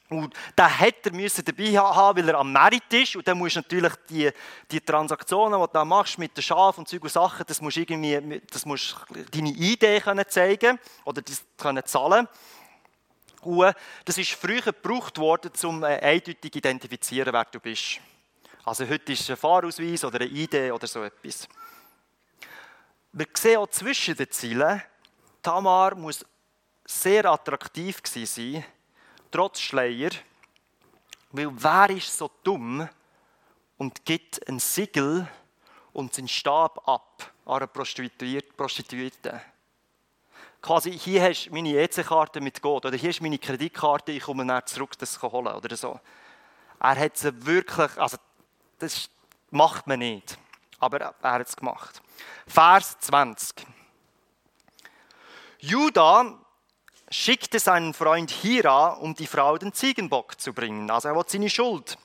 Und 0.10 0.34
den 0.58 0.67
hätte 0.67 1.12
er 1.12 1.43
dabei 1.43 1.78
haben, 1.78 2.17
weil 2.17 2.30
er 2.30 2.39
am 2.39 2.52
Merit 2.52 2.91
ist. 2.93 3.17
Und 3.17 3.28
dann 3.28 3.38
musst 3.38 3.58
du 3.58 3.60
natürlich 3.60 3.93
die, 4.10 4.32
die 4.72 4.80
Transaktionen, 4.80 5.60
die 5.60 5.74
du 5.74 5.86
machst 5.86 6.17
mit 6.17 6.36
den 6.38 6.41
Schafen 6.41 6.82
und 6.82 6.88
Zeug 6.88 7.04
und 7.04 7.12
Sachen, 7.12 7.46
das 7.46 7.62
musst 7.62 7.76
irgendwie, 7.76 8.41
das 8.50 8.65
musst 8.65 8.96
deine 9.32 9.50
Idee 9.50 10.00
können 10.00 10.26
zeigen 10.30 10.80
oder 11.04 11.22
das 11.22 11.43
können 11.58 11.86
zahlen. 11.86 12.28
Und 13.41 13.76
das 14.06 14.17
ist 14.17 14.32
früher 14.32 14.62
gebraucht 14.62 15.17
worden, 15.17 15.52
um 15.63 15.84
äh, 15.84 16.00
eindeutig 16.00 16.52
zu 16.52 16.58
identifizieren, 16.58 17.34
wer 17.34 17.46
du 17.46 17.60
bist. 17.60 18.00
Also 18.63 18.88
heute 18.88 19.13
ist 19.13 19.22
es 19.22 19.30
ein 19.30 19.38
Fahrausweis 19.38 20.04
oder 20.06 20.22
eine 20.22 20.30
Idee 20.30 20.72
oder 20.72 20.88
so 20.88 21.04
etwas. 21.04 21.48
Wir 23.12 23.28
sehen 23.34 23.58
auch 23.58 23.67
zwischen 23.67 24.15
den 24.15 24.30
Zielen, 24.30 24.82
Tamar 25.41 25.96
muss 25.96 26.26
sehr 26.86 27.26
attraktiv 27.26 28.02
sein 28.04 28.63
trotz 29.32 29.60
Schleier, 29.60 30.12
weil 31.32 31.50
wer 31.52 31.90
ist 31.90 32.18
so 32.18 32.32
dumm 32.44 32.88
und 33.78 34.06
gibt 34.06 34.48
ein 34.48 34.60
Siegel 34.60 35.28
und 35.94 36.13
seinen 36.13 36.28
Stab 36.28 36.88
ab 36.88 37.32
an 37.46 37.58
eine 37.58 37.68
Prostituierte? 37.68 39.42
Quasi, 40.62 40.98
hier 40.98 41.24
hast 41.24 41.46
du 41.46 41.54
meine 41.54 41.78
EC-Karte 41.78 42.42
mit 42.42 42.62
Gott 42.62 42.86
oder 42.86 42.98
hier 42.98 43.12
ist 43.12 43.22
meine 43.22 43.38
Kreditkarte, 43.38 44.12
ich 44.12 44.24
komme 44.24 44.46
dann 44.46 44.66
zurück, 44.66 44.98
das 44.98 45.13
zu 45.13 45.32
holen 45.32 45.48
oder 45.48 45.76
so. 45.78 46.00
Er 46.80 46.96
hat 47.00 47.18
sie 47.18 47.46
wirklich, 47.46 47.98
also 47.98 48.18
das 48.80 49.10
macht 49.52 49.88
man 49.88 50.00
nicht, 50.00 50.38
aber 50.80 51.00
er 51.00 51.32
hat 51.32 51.48
es 51.48 51.56
gemacht. 51.56 52.02
Vers 52.48 52.98
20. 53.00 53.66
Judah 55.60 56.40
schickte 57.10 57.60
seinen 57.60 57.93
Freund 57.93 58.32
Hira, 58.32 58.89
um 58.93 59.15
die 59.15 59.28
Frau 59.28 59.58
den 59.58 59.74
Ziegenbock 59.74 60.39
zu 60.39 60.54
bringen. 60.54 60.89
Also 60.89 61.10
er 61.10 61.15
wollte 61.15 61.34
seine 61.34 61.50
Schuld 61.50 61.98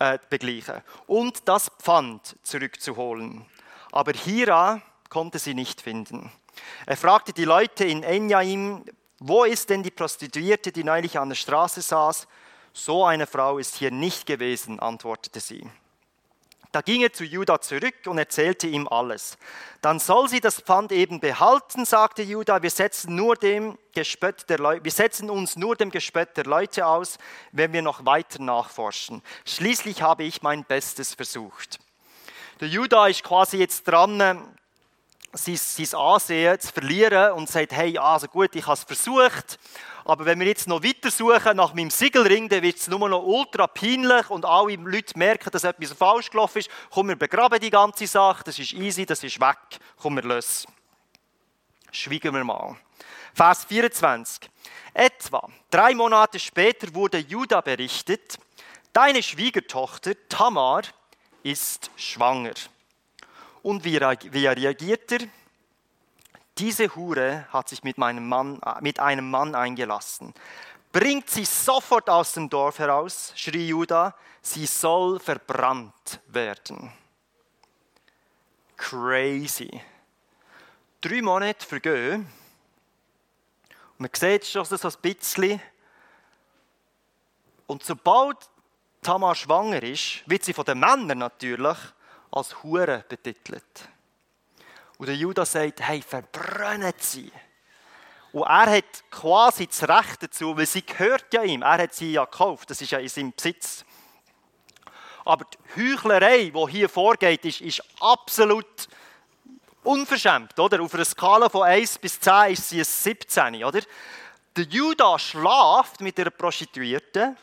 äh, 0.00 0.18
begleichen 0.28 0.82
und 1.06 1.48
das 1.48 1.70
Pfand 1.80 2.36
zurückzuholen. 2.42 3.46
Aber 3.92 4.12
Hira 4.12 4.82
konnte 5.08 5.38
sie 5.38 5.54
nicht 5.54 5.80
finden. 5.80 6.32
Er 6.86 6.96
fragte 6.96 7.32
die 7.32 7.44
Leute 7.44 7.84
in 7.84 8.02
Enjaim, 8.02 8.84
wo 9.18 9.44
ist 9.44 9.70
denn 9.70 9.82
die 9.82 9.90
Prostituierte, 9.90 10.72
die 10.72 10.84
neulich 10.84 11.18
an 11.18 11.28
der 11.28 11.36
Straße 11.36 11.80
saß? 11.80 12.26
So 12.72 13.04
eine 13.04 13.26
Frau 13.26 13.58
ist 13.58 13.76
hier 13.76 13.92
nicht 13.92 14.26
gewesen, 14.26 14.80
antwortete 14.80 15.38
sie. 15.38 15.68
Da 16.74 16.80
ging 16.80 17.02
er 17.02 17.12
zu 17.12 17.22
Judah 17.22 17.60
zurück 17.60 17.94
und 18.06 18.18
erzählte 18.18 18.66
ihm 18.66 18.88
alles. 18.88 19.38
Dann 19.80 20.00
soll 20.00 20.28
sie 20.28 20.40
das 20.40 20.60
Pfand 20.60 20.90
eben 20.90 21.20
behalten, 21.20 21.84
sagte 21.84 22.22
Judah. 22.22 22.64
Wir 22.64 22.70
setzen, 22.70 23.14
nur 23.14 23.36
dem 23.36 23.78
Gespött 23.92 24.50
der 24.50 24.58
wir 24.58 24.90
setzen 24.90 25.30
uns 25.30 25.54
nur 25.54 25.76
dem 25.76 25.92
Gespött 25.92 26.36
der 26.36 26.46
Leute 26.46 26.84
aus, 26.84 27.18
wenn 27.52 27.72
wir 27.72 27.80
noch 27.80 28.04
weiter 28.04 28.42
nachforschen. 28.42 29.22
Schließlich 29.44 30.02
habe 30.02 30.24
ich 30.24 30.42
mein 30.42 30.64
Bestes 30.64 31.14
versucht. 31.14 31.78
Der 32.60 32.66
Judah 32.66 33.06
ist 33.06 33.22
quasi 33.22 33.58
jetzt 33.58 33.84
dran, 33.84 34.56
sein, 35.34 35.56
sein 35.56 36.00
Ansehen 36.00 36.58
zu 36.60 36.72
verlieren 36.72 37.32
und 37.32 37.48
sagt, 37.48 37.72
hey, 37.72 37.98
also 37.98 38.28
gut, 38.28 38.54
ich 38.54 38.66
habe 38.66 38.74
es 38.74 38.84
versucht, 38.84 39.58
aber 40.04 40.26
wenn 40.26 40.38
wir 40.38 40.46
jetzt 40.46 40.68
noch 40.68 40.82
weiter 40.82 41.10
suchen 41.10 41.56
nach 41.56 41.72
meinem 41.72 41.90
Siegelring, 41.90 42.48
dann 42.48 42.62
wird 42.62 42.76
es 42.76 42.88
nur 42.88 43.08
noch 43.08 43.22
ultra 43.22 43.66
peinlich 43.66 44.28
und 44.28 44.44
alle 44.44 44.76
Leute 44.76 45.18
merken, 45.18 45.50
dass 45.50 45.64
etwas 45.64 45.92
falsch 45.92 46.30
gelaufen 46.30 46.58
ist. 46.58 46.70
Komm, 46.90 47.08
wir 47.08 47.16
begraben 47.16 47.58
die 47.58 47.70
ganze 47.70 48.06
Sache, 48.06 48.44
das 48.44 48.58
ist 48.58 48.74
easy, 48.74 49.06
das 49.06 49.24
ist 49.24 49.40
weg. 49.40 49.56
Komm, 49.96 50.16
wir 50.16 50.22
lösen. 50.22 50.70
Schweigen 51.90 52.34
wir 52.34 52.44
mal. 52.44 52.76
Vers 53.32 53.64
24. 53.64 54.50
Etwa 54.92 55.48
drei 55.70 55.94
Monate 55.94 56.38
später 56.38 56.94
wurde 56.94 57.18
Judah 57.18 57.62
berichtet, 57.62 58.38
deine 58.92 59.22
Schwiegertochter 59.22 60.12
Tamar 60.28 60.82
ist 61.42 61.90
schwanger. 61.96 62.54
Und 63.64 63.82
wie, 63.82 63.98
wie 63.98 64.46
reagiert 64.46 65.10
er? 65.10 65.20
Diese 66.58 66.94
Hure 66.94 67.46
hat 67.50 67.70
sich 67.70 67.82
mit, 67.82 67.96
meinem 67.96 68.28
Mann, 68.28 68.60
mit 68.82 69.00
einem 69.00 69.30
Mann 69.30 69.54
eingelassen. 69.54 70.34
Bringt 70.92 71.30
sie 71.30 71.46
sofort 71.46 72.10
aus 72.10 72.34
dem 72.34 72.50
Dorf 72.50 72.78
heraus, 72.78 73.32
schrie 73.34 73.68
Judah, 73.68 74.14
sie 74.42 74.66
soll 74.66 75.18
verbrannt 75.18 76.20
werden. 76.26 76.92
Crazy. 78.76 79.80
Drei 81.00 81.22
Monate 81.22 81.64
vergehen. 81.64 82.28
Man 83.96 84.10
sieht 84.12 84.44
schon 84.44 84.66
so 84.66 84.76
ein 84.76 84.94
bisschen. 85.00 85.58
Und 87.66 87.82
sobald 87.82 88.36
Tamar 89.00 89.34
schwanger 89.34 89.82
ist, 89.82 90.22
wird 90.26 90.44
sie 90.44 90.52
von 90.52 90.66
den 90.66 90.80
Männern 90.80 91.16
natürlich 91.16 91.78
als 92.34 92.62
Hure 92.62 93.04
betitelt. 93.08 93.88
Und 94.98 95.06
der 95.06 95.16
Judas 95.16 95.52
sagt, 95.52 95.80
hey, 95.80 96.02
verbrennen 96.02 96.92
sie. 96.98 97.30
Und 98.32 98.42
er 98.42 98.78
hat 98.78 99.10
quasi 99.10 99.66
das 99.68 99.88
Recht 99.88 100.22
dazu, 100.22 100.56
weil 100.56 100.66
sie 100.66 100.84
gehört 100.84 101.32
ja 101.32 101.42
ihm. 101.42 101.62
Er 101.62 101.78
hat 101.78 101.94
sie 101.94 102.12
ja 102.12 102.24
gekauft, 102.24 102.68
das 102.70 102.80
ist 102.80 102.90
ja 102.90 102.98
in 102.98 103.08
seinem 103.08 103.32
Besitz. 103.32 103.84
Aber 105.24 105.44
die 105.44 105.92
Heuchlerei, 105.92 106.50
die 106.50 106.70
hier 106.70 106.88
vorgeht, 106.88 107.44
ist, 107.44 107.60
ist 107.60 107.82
absolut 108.00 108.88
unverschämt. 109.84 110.58
Oder? 110.58 110.82
Auf 110.82 110.94
einer 110.94 111.04
Skala 111.04 111.48
von 111.48 111.62
1 111.62 111.98
bis 111.98 112.18
10 112.18 112.52
ist 112.52 112.68
sie 112.68 112.80
ein 112.80 112.84
17. 112.84 113.64
Oder? 113.64 113.80
Der 114.56 114.64
Judas 114.64 115.22
schlaft 115.22 116.00
mit 116.00 116.18
einer 116.18 116.30
Prostituierten 116.30 117.36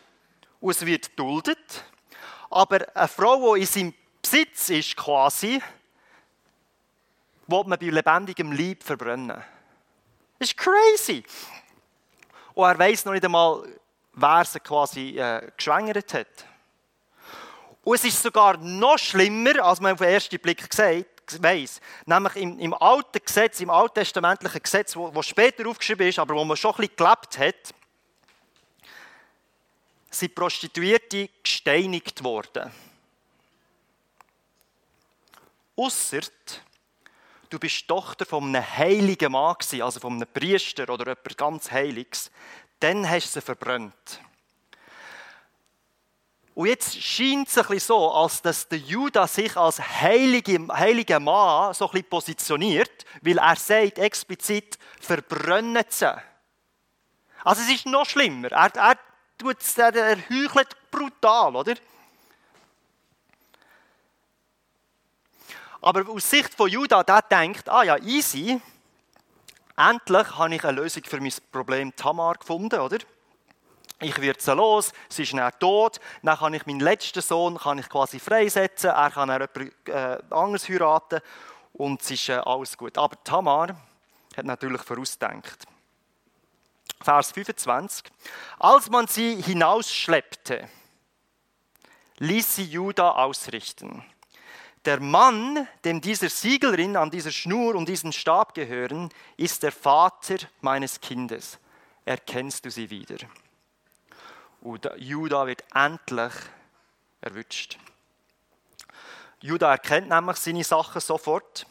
und 0.59 0.71
es 0.71 0.85
wird 0.85 1.17
duldet. 1.17 1.85
Aber 2.49 2.85
eine 2.93 3.07
Frau, 3.07 3.55
die 3.55 3.61
in 3.61 3.67
seinem 3.67 3.93
Besitz 4.31 4.69
ist, 4.69 4.95
quasi, 4.95 5.61
will 7.47 7.63
man 7.65 7.77
bei 7.77 7.87
lebendigem 7.87 8.53
Leib 8.53 8.81
verbrennen. 8.81 9.43
Das 10.39 10.47
ist 10.47 10.57
crazy. 10.57 11.21
Und 12.53 12.65
er 12.65 12.79
weiß 12.79 13.03
noch 13.03 13.11
nicht 13.11 13.25
einmal, 13.25 13.67
wer 14.13 14.45
sie 14.45 14.61
quasi 14.61 15.19
äh, 15.19 15.51
geschwängert 15.57 16.13
hat. 16.13 16.45
Und 17.83 17.95
es 17.95 18.05
ist 18.05 18.23
sogar 18.23 18.55
noch 18.55 18.97
schlimmer, 18.97 19.65
als 19.65 19.81
man 19.81 19.91
auf 19.91 19.99
den 19.99 20.07
ersten 20.07 20.39
Blick 20.39 20.65
weiss. 20.79 21.81
Nämlich 22.05 22.35
im, 22.37 22.57
im 22.57 22.73
alten 22.73 23.19
Gesetz, 23.25 23.59
im 23.59 23.69
alttestamentlichen 23.69 24.63
Gesetz, 24.63 24.95
wo, 24.95 25.13
wo 25.13 25.21
später 25.21 25.67
aufgeschrieben 25.67 26.07
ist, 26.07 26.19
aber 26.19 26.35
wo 26.35 26.45
man 26.45 26.55
schon 26.55 26.71
ein 26.71 26.77
bisschen 26.77 26.95
gelebt 26.95 27.37
hat, 27.37 27.75
sind 30.09 30.33
Prostituierte 30.35 31.27
gesteinigt 31.43 32.23
worden. 32.23 32.71
Ausser 35.75 36.21
du 37.51 37.59
bist 37.59 37.87
Tochter 37.87 38.25
von 38.25 38.43
einem 38.43 38.77
heiligen 38.77 39.31
Mann, 39.31 39.55
also 39.81 39.99
von 39.99 40.13
einem 40.13 40.27
Priester 40.27 40.89
oder 40.89 41.05
jemand 41.05 41.37
ganz 41.37 41.71
Heiliges, 41.71 42.31
dann 42.79 43.07
hast 43.07 43.35
du 43.35 43.39
sie 43.39 43.45
verbrannt. 43.45 44.21
Und 46.53 46.67
jetzt 46.67 47.01
scheint 47.01 47.47
es 47.47 47.57
ein 47.57 47.63
bisschen 47.63 47.79
so, 47.79 48.11
als 48.11 48.41
dass 48.41 48.67
der 48.67 48.79
Judah 48.79 49.27
sich 49.27 49.55
als 49.55 49.79
heilige, 49.79 50.67
heiliger 50.69 51.19
Mann 51.19 51.73
so 51.73 51.85
ein 51.85 51.91
bisschen 51.91 52.09
positioniert, 52.09 53.05
weil 53.21 53.37
er 53.37 53.55
sagt 53.55 53.99
explizit, 53.99 54.77
verbrennen 54.99 55.85
sie. 55.89 56.13
Also 57.43 57.61
es 57.61 57.69
ist 57.69 57.85
noch 57.85 58.05
schlimmer. 58.05 58.51
Er, 58.51 58.75
er, 58.75 58.97
er, 59.77 59.95
er 59.95 60.17
heuchelt 60.29 60.91
brutal, 60.91 61.55
oder? 61.55 61.75
Aber 65.81 66.07
aus 66.09 66.29
Sicht 66.29 66.53
von 66.53 66.69
Judah, 66.69 67.03
der 67.03 67.23
denkt, 67.23 67.67
ah 67.67 67.83
ja, 67.83 67.97
easy, 67.97 68.61
endlich 69.75 70.37
habe 70.37 70.55
ich 70.55 70.63
eine 70.63 70.79
Lösung 70.79 71.03
für 71.03 71.19
mein 71.19 71.33
Problem 71.51 71.95
Tamar 71.95 72.35
gefunden, 72.35 72.79
oder? 72.79 72.99
Ich 73.99 74.19
werde 74.19 74.41
sie 74.41 74.53
los, 74.53 74.93
sie 75.09 75.23
ist 75.23 75.33
dann 75.33 75.51
tot, 75.59 75.99
dann 76.23 76.37
kann 76.37 76.53
ich 76.53 76.65
meinen 76.65 76.79
letzten 76.79 77.21
Sohn 77.21 77.57
kann 77.57 77.79
ich 77.79 77.89
quasi 77.89 78.19
freisetzen, 78.19 78.91
er 78.91 79.11
kann 79.11 79.29
dann 79.29 79.47
jemand 79.55 79.87
äh, 79.87 80.33
anderes 80.33 80.69
heiraten 80.69 81.21
und 81.73 82.01
es 82.01 82.11
ist 82.11 82.29
äh, 82.29 82.33
alles 82.33 82.77
gut. 82.77 82.97
Aber 82.97 83.23
Tamar 83.23 83.75
hat 84.35 84.45
natürlich 84.45 84.81
vorausgedacht. 84.81 85.65
Vers 87.03 87.31
25. 87.31 88.05
Als 88.59 88.89
man 88.89 89.07
sie 89.07 89.41
hinausschleppte, 89.41 90.67
ließ 92.17 92.55
sie 92.55 92.65
Juda 92.65 93.11
ausrichten. 93.11 94.03
Der 94.85 94.99
Mann, 94.99 95.67
dem 95.85 96.01
dieser 96.01 96.29
Siegelring 96.29 96.95
an 96.95 97.11
dieser 97.11 97.31
Schnur 97.31 97.75
und 97.75 97.87
diesen 97.87 98.11
Stab 98.11 98.55
gehören, 98.55 99.09
ist 99.37 99.61
der 99.61 99.71
Vater 99.71 100.37
meines 100.61 100.99
Kindes. 100.99 101.59
Erkennst 102.03 102.65
du 102.65 102.71
sie 102.71 102.89
wieder? 102.89 103.17
Und 104.61 104.89
Judah 104.97 105.45
wird 105.45 105.63
endlich 105.73 106.33
erwischt. 107.21 107.77
Judah 109.39 109.71
erkennt 109.71 110.09
nämlich 110.09 110.37
seine 110.37 110.63
Sachen 110.63 111.01
sofort 111.01 111.67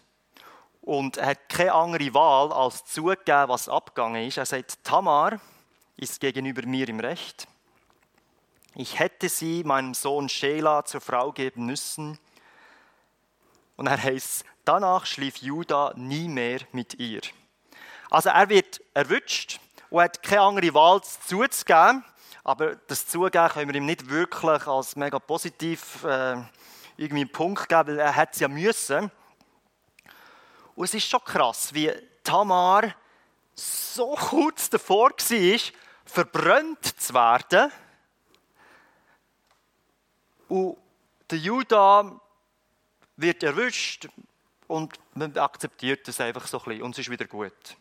und 0.82 1.20
hat 1.20 1.48
keine 1.48 1.74
andere 1.74 2.14
Wahl, 2.14 2.52
als 2.52 2.84
zugeben, 2.84 3.48
was 3.48 3.68
abgegangen 3.68 4.26
ist. 4.26 4.38
Er 4.38 4.46
sagt, 4.46 4.82
Tamar 4.84 5.40
ist 5.96 6.20
gegenüber 6.20 6.66
mir 6.66 6.88
im 6.88 7.00
Recht. 7.00 7.46
Ich 8.74 8.98
hätte 8.98 9.28
sie 9.28 9.64
meinem 9.64 9.94
Sohn 9.94 10.28
Sheila 10.28 10.84
zur 10.84 11.00
Frau 11.00 11.32
geben 11.32 11.66
müssen. 11.66 12.18
Und 13.80 13.86
er 13.86 14.02
heißt, 14.02 14.44
danach 14.66 15.06
schlief 15.06 15.38
Judah 15.38 15.94
nie 15.96 16.28
mehr 16.28 16.60
mit 16.70 17.00
ihr. 17.00 17.22
Also 18.10 18.28
er 18.28 18.46
wird 18.50 18.82
erwischt 18.92 19.58
und 19.88 20.02
hat 20.02 20.22
keine 20.22 20.42
andere 20.42 20.74
Wahl 20.74 21.00
zuzugeben. 21.02 22.04
Aber 22.44 22.76
das 22.76 23.06
Zugeben 23.06 23.48
können 23.48 23.68
wir 23.70 23.76
ihm 23.76 23.86
nicht 23.86 24.10
wirklich 24.10 24.66
als 24.66 24.96
mega 24.96 25.18
positiv 25.18 26.04
äh, 26.04 26.36
irgendwie 26.98 27.22
einen 27.22 27.32
Punkt 27.32 27.70
geben, 27.70 27.86
weil 27.86 28.00
er 28.00 28.14
hat 28.14 28.34
es 28.34 28.40
ja 28.40 28.48
müssen. 28.48 29.10
Und 30.76 30.84
es 30.84 30.92
ist 30.92 31.08
schon 31.08 31.24
krass, 31.24 31.72
wie 31.72 31.90
Tamar 32.22 32.94
so 33.54 34.14
kurz 34.14 34.68
davor 34.68 35.08
war, 35.08 35.58
verbrannt 36.04 37.00
zu 37.00 37.14
werden. 37.14 37.72
Und 40.48 40.76
der 41.30 41.38
Judah 41.38 42.20
wird 43.20 43.42
erwischt 43.42 44.08
und 44.66 44.98
man 45.14 45.36
akzeptiert 45.36 46.06
es 46.08 46.20
einfach 46.20 46.46
so 46.46 46.58
ein 46.58 46.64
bisschen 46.64 46.82
und 46.82 46.92
es 46.92 46.98
ist 46.98 47.10
wieder 47.10 47.26
gut. 47.26 47.76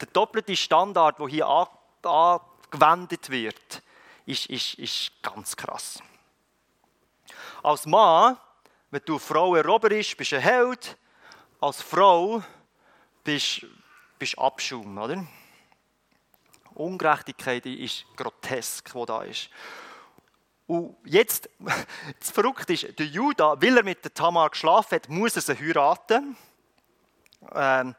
Der 0.00 0.08
doppelte 0.12 0.56
Standard, 0.56 1.18
der 1.18 1.28
hier 1.28 1.46
angewendet 1.46 3.30
wird, 3.30 3.82
ist, 4.26 4.46
ist, 4.46 4.74
ist 4.74 5.22
ganz 5.22 5.56
krass. 5.56 6.02
Als 7.62 7.86
Mann, 7.86 8.36
wenn 8.90 9.02
du 9.04 9.18
Frau 9.18 9.54
eroberst, 9.54 10.16
bist 10.16 10.32
du 10.32 10.36
ein 10.36 10.42
Held. 10.42 10.96
Als 11.60 11.82
Frau 11.82 12.42
bist 13.22 13.66
du 14.18 14.38
Abschaum, 14.38 14.98
oder? 14.98 15.26
Ungerechtigkeit 16.74 17.66
ist 17.66 18.06
grotesk, 18.16 18.94
wo 18.94 19.04
da 19.04 19.22
ist. 19.22 19.50
Und 20.70 20.94
jetzt, 21.04 21.50
das 22.20 22.30
Verrückte 22.30 22.72
ist, 22.72 22.96
der 22.96 23.06
Judah, 23.06 23.60
weil 23.60 23.76
er 23.76 23.82
mit 23.82 24.04
der 24.04 24.14
Tamar 24.14 24.50
geschlafen 24.50 24.94
hat, 24.94 25.08
muss 25.08 25.34
er 25.34 25.42
sie 25.42 25.56
heiraten. 25.58 26.36
Ähm, 27.52 27.96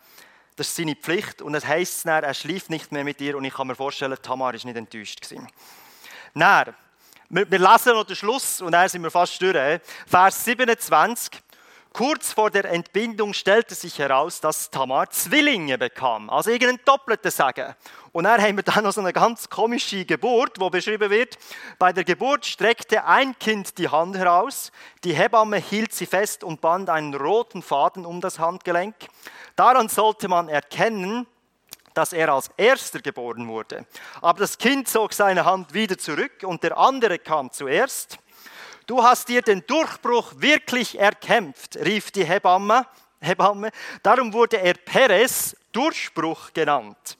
das 0.55 0.69
ist 0.69 0.77
seine 0.77 0.95
Pflicht. 0.95 1.41
Und 1.41 1.53
es 1.53 1.65
heisst 1.65 2.05
dann, 2.05 2.23
er 2.23 2.33
schläft 2.33 2.69
nicht 2.69 2.93
mehr 2.93 3.03
mit 3.03 3.19
ihr. 3.19 3.35
Und 3.35 3.43
ich 3.43 3.53
kann 3.53 3.67
mir 3.67 3.75
vorstellen, 3.75 4.17
Tamar 4.21 4.53
ist 4.53 4.63
nicht 4.63 4.77
enttäuscht 4.77 5.19
gewesen. 5.19 5.49
Dann, 6.33 6.73
wir, 7.27 7.51
wir 7.51 7.59
lesen 7.59 7.91
noch 7.91 8.05
den 8.05 8.15
Schluss 8.15 8.61
und 8.61 8.71
dann 8.71 8.87
sind 8.87 9.03
wir 9.03 9.11
fast 9.11 9.41
durch. 9.41 9.81
Vers 10.07 10.45
27. 10.45 11.43
Kurz 11.93 12.31
vor 12.31 12.49
der 12.49 12.65
Entbindung 12.65 13.33
stellte 13.33 13.75
sich 13.75 13.99
heraus, 13.99 14.39
dass 14.39 14.71
Tamar 14.71 15.09
Zwillinge 15.09 15.77
bekam, 15.77 16.29
also 16.29 16.49
irgendeinen 16.49 16.79
doppelten 16.85 17.31
Sagen. 17.31 17.75
Und 18.13 18.23
dann 18.23 18.41
haben 18.41 18.55
wir 18.55 18.63
dann 18.63 18.85
noch 18.85 18.93
so 18.93 19.01
eine 19.01 19.11
ganz 19.11 19.49
komische 19.49 20.05
Geburt, 20.05 20.57
wo 20.57 20.69
beschrieben 20.69 21.09
wird, 21.09 21.37
bei 21.79 21.91
der 21.91 22.05
Geburt 22.05 22.45
streckte 22.45 23.03
ein 23.03 23.37
Kind 23.39 23.77
die 23.77 23.89
Hand 23.89 24.15
heraus, 24.15 24.71
die 25.03 25.13
Hebamme 25.13 25.57
hielt 25.57 25.93
sie 25.93 26.05
fest 26.05 26.45
und 26.45 26.61
band 26.61 26.89
einen 26.89 27.13
roten 27.13 27.61
Faden 27.61 28.05
um 28.05 28.21
das 28.21 28.39
Handgelenk. 28.39 28.95
Daran 29.57 29.89
sollte 29.89 30.29
man 30.29 30.47
erkennen, 30.47 31.27
dass 31.93 32.13
er 32.13 32.29
als 32.29 32.49
erster 32.55 33.01
geboren 33.01 33.49
wurde. 33.49 33.85
Aber 34.21 34.39
das 34.39 34.57
Kind 34.57 34.87
zog 34.87 35.11
seine 35.13 35.43
Hand 35.43 35.73
wieder 35.73 35.97
zurück 35.97 36.43
und 36.43 36.63
der 36.63 36.77
andere 36.77 37.19
kam 37.19 37.51
zuerst. 37.51 38.17
Du 38.91 39.01
hast 39.01 39.29
dir 39.29 39.41
den 39.41 39.65
Durchbruch 39.65 40.33
wirklich 40.35 40.99
erkämpft, 40.99 41.77
rief 41.77 42.11
die 42.11 42.25
Hebamme. 42.25 42.85
Hebamme. 43.21 43.71
Darum 44.03 44.33
wurde 44.33 44.57
er 44.57 44.73
Perez, 44.73 45.55
Durchbruch 45.71 46.51
genannt. 46.53 47.17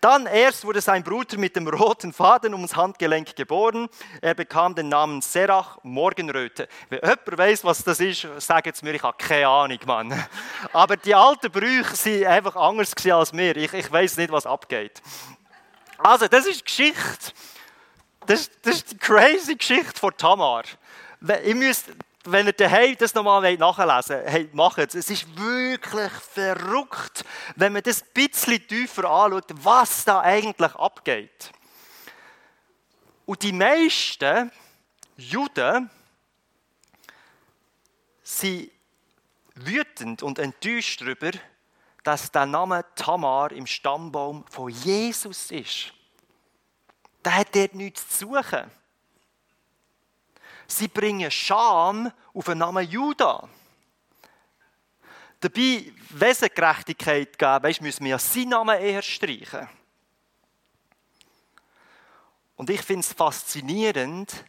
Dann 0.00 0.26
erst 0.26 0.64
wurde 0.64 0.80
sein 0.80 1.04
Bruder 1.04 1.38
mit 1.38 1.54
dem 1.54 1.68
roten 1.68 2.12
Faden 2.12 2.54
ums 2.54 2.74
Handgelenk 2.74 3.36
geboren. 3.36 3.88
Er 4.20 4.34
bekam 4.34 4.74
den 4.74 4.88
Namen 4.88 5.22
Serach, 5.22 5.78
Morgenröte. 5.84 6.66
Wenn 6.88 6.98
jemand 6.98 7.38
weiß, 7.38 7.62
was 7.62 7.84
das 7.84 8.00
ist, 8.00 8.26
sagt 8.38 8.66
es 8.66 8.82
mir, 8.82 8.94
ich 8.94 9.02
habe 9.04 9.16
keine 9.16 9.46
Ahnung, 9.46 9.78
Mann. 9.86 10.26
Aber 10.72 10.96
die 10.96 11.14
alten 11.14 11.52
Brüche 11.52 11.94
sind 11.94 12.26
einfach 12.26 12.56
anders 12.56 12.94
als 13.08 13.32
mir. 13.32 13.56
Ich, 13.56 13.72
ich 13.72 13.92
weiß 13.92 14.16
nicht, 14.16 14.32
was 14.32 14.44
abgeht. 14.44 15.00
Also, 15.98 16.26
das 16.26 16.46
ist 16.46 16.64
Geschichte. 16.64 17.30
Das, 18.26 18.50
das 18.62 18.76
ist 18.76 18.90
die 18.90 18.98
crazy 18.98 19.54
Geschichte 19.54 20.00
von 20.00 20.16
Tamar. 20.16 20.64
Ihr 21.44 21.54
müsst, 21.54 21.86
wenn 22.24 22.46
ihr 22.46 22.52
daheim 22.52 22.96
das 22.98 23.14
nochmal 23.14 23.56
nachlesen 23.56 24.16
wollt, 24.16 24.28
hey, 24.28 24.50
macht 24.52 24.78
es. 24.78 24.94
Es 24.94 25.10
ist 25.10 25.26
wirklich 25.36 26.12
verrückt, 26.12 27.24
wenn 27.56 27.72
man 27.72 27.82
das 27.82 28.02
ein 28.02 28.08
bisschen 28.12 28.66
tiefer 28.66 29.08
anschaut, 29.08 29.46
was 29.54 30.04
da 30.04 30.20
eigentlich 30.20 30.74
abgeht. 30.74 31.52
Und 33.24 33.42
die 33.42 33.52
meisten 33.52 34.50
Juden 35.16 35.90
sind 38.22 38.70
wütend 39.54 40.22
und 40.22 40.38
enttäuscht 40.38 41.00
darüber, 41.00 41.30
dass 42.02 42.32
der 42.32 42.46
Name 42.46 42.84
Tamar 42.96 43.52
im 43.52 43.66
Stammbaum 43.66 44.44
von 44.50 44.70
Jesus 44.70 45.50
ist. 45.50 45.92
Der 47.24 47.36
hat 47.36 47.54
dort 47.54 47.74
nichts 47.74 48.08
zu 48.08 48.26
suchen. 48.26 48.70
Sie 50.66 50.88
bringen 50.88 51.30
Scham 51.30 52.12
auf 52.34 52.44
den 52.44 52.58
Namen 52.58 52.88
Judah. 52.88 53.48
Dabei, 55.40 55.92
wenn 56.10 56.30
es 56.30 56.40
Gerechtigkeit 56.40 57.40
weißt, 57.40 57.82
müssen 57.82 58.04
wir 58.04 58.10
ja 58.10 58.18
seinen 58.18 58.50
Namen 58.50 58.78
eher 58.78 59.02
streichen. 59.02 59.68
Und 62.56 62.70
ich 62.70 62.82
finde 62.82 63.00
es 63.00 63.12
faszinierend, 63.12 64.44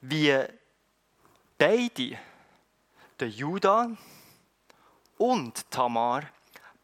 wie 0.00 0.34
beide, 1.58 2.18
der 3.20 3.28
Judah 3.28 3.90
und 5.18 5.70
Tamar, 5.70 6.22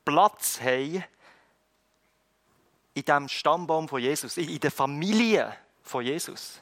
Platz 0.04 0.60
haben 0.60 1.04
in 2.92 3.04
dem 3.04 3.28
Stammbaum 3.28 3.88
von 3.88 4.00
Jesus, 4.00 4.36
in 4.36 4.60
der 4.60 4.70
Familie 4.70 5.56
von 5.82 6.04
Jesus. 6.04 6.60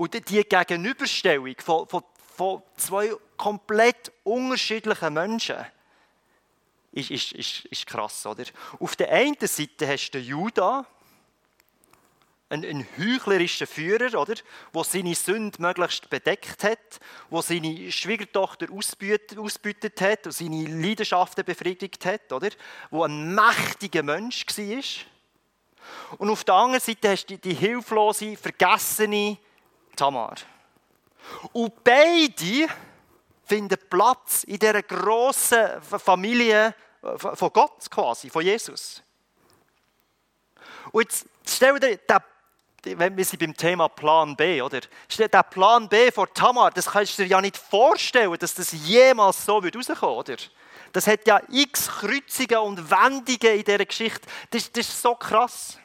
Und 0.00 0.14
die 0.14 0.44
Gegenüberstellung 0.44 1.56
von, 1.58 1.86
von, 1.86 2.02
von 2.34 2.62
zwei 2.74 3.12
komplett 3.36 4.10
unterschiedlichen 4.24 5.12
Menschen 5.12 5.56
ist, 6.90 7.10
ist, 7.10 7.32
ist, 7.32 7.66
ist 7.66 7.86
krass, 7.86 8.24
oder? 8.24 8.44
Auf 8.78 8.96
der 8.96 9.12
einen 9.12 9.36
Seite 9.42 9.86
hast 9.86 10.12
du 10.12 10.18
den 10.18 10.26
Judah, 10.26 10.86
ein, 12.48 12.64
ein 12.64 12.86
heuchlerischer 12.96 13.66
Führer, 13.66 14.18
oder? 14.18 14.36
Der 14.74 14.84
seine 14.84 15.14
Sünde 15.14 15.60
möglichst 15.60 16.08
bedeckt 16.08 16.64
hat, 16.64 16.98
der 17.30 17.42
seine 17.42 17.92
Schwiegertochter 17.92 18.68
ausbeutet 18.72 20.00
hat 20.00 20.24
und 20.24 20.32
seine 20.32 20.64
Leidenschaften 20.64 21.44
befriedigt 21.44 22.06
hat, 22.06 22.32
oder? 22.32 22.48
Der 22.48 23.02
ein 23.02 23.34
mächtiger 23.34 24.02
Mensch 24.02 24.46
war. 24.46 26.16
Und 26.16 26.30
auf 26.30 26.42
der 26.44 26.54
anderen 26.54 26.80
Seite 26.80 27.10
hast 27.10 27.26
du 27.26 27.36
die, 27.36 27.50
die 27.50 27.54
hilflose, 27.54 28.38
vergessene 28.38 29.36
Tamar. 30.00 30.34
Und 31.52 31.84
beide 31.84 32.68
finden 33.44 33.78
Platz 33.90 34.44
in 34.44 34.58
dieser 34.58 34.82
grossen 34.82 35.82
Familie 35.82 36.74
von 37.16 37.52
Gott 37.52 37.90
quasi, 37.90 38.30
von 38.30 38.42
Jesus. 38.42 39.02
Und 40.90 41.02
jetzt 41.02 41.26
stell 41.46 41.78
dir 41.78 41.98
wenn 42.82 43.14
wir 43.14 43.26
sind 43.26 43.40
beim 43.40 43.54
Thema 43.54 43.88
Plan 43.90 44.34
B, 44.34 44.62
oder? 44.62 44.80
Der 45.18 45.42
Plan 45.42 45.86
B 45.86 46.10
von 46.10 46.26
Tamar, 46.32 46.70
das 46.70 46.86
kannst 46.86 47.18
du 47.18 47.24
dir 47.24 47.28
ja 47.28 47.40
nicht 47.42 47.58
vorstellen, 47.58 48.34
dass 48.38 48.54
das 48.54 48.72
jemals 48.72 49.44
so 49.44 49.58
rauskommen, 49.58 50.16
oder? 50.16 50.36
Das 50.92 51.06
hat 51.06 51.26
ja 51.26 51.42
x 51.50 51.88
Kreuzungen 51.88 52.58
und 52.66 52.90
Wendungen 52.90 53.58
in 53.58 53.64
dieser 53.64 53.84
Geschichte. 53.84 54.26
Das, 54.50 54.72
das 54.72 54.88
ist 54.88 55.02
so 55.02 55.14
krass. 55.14 55.78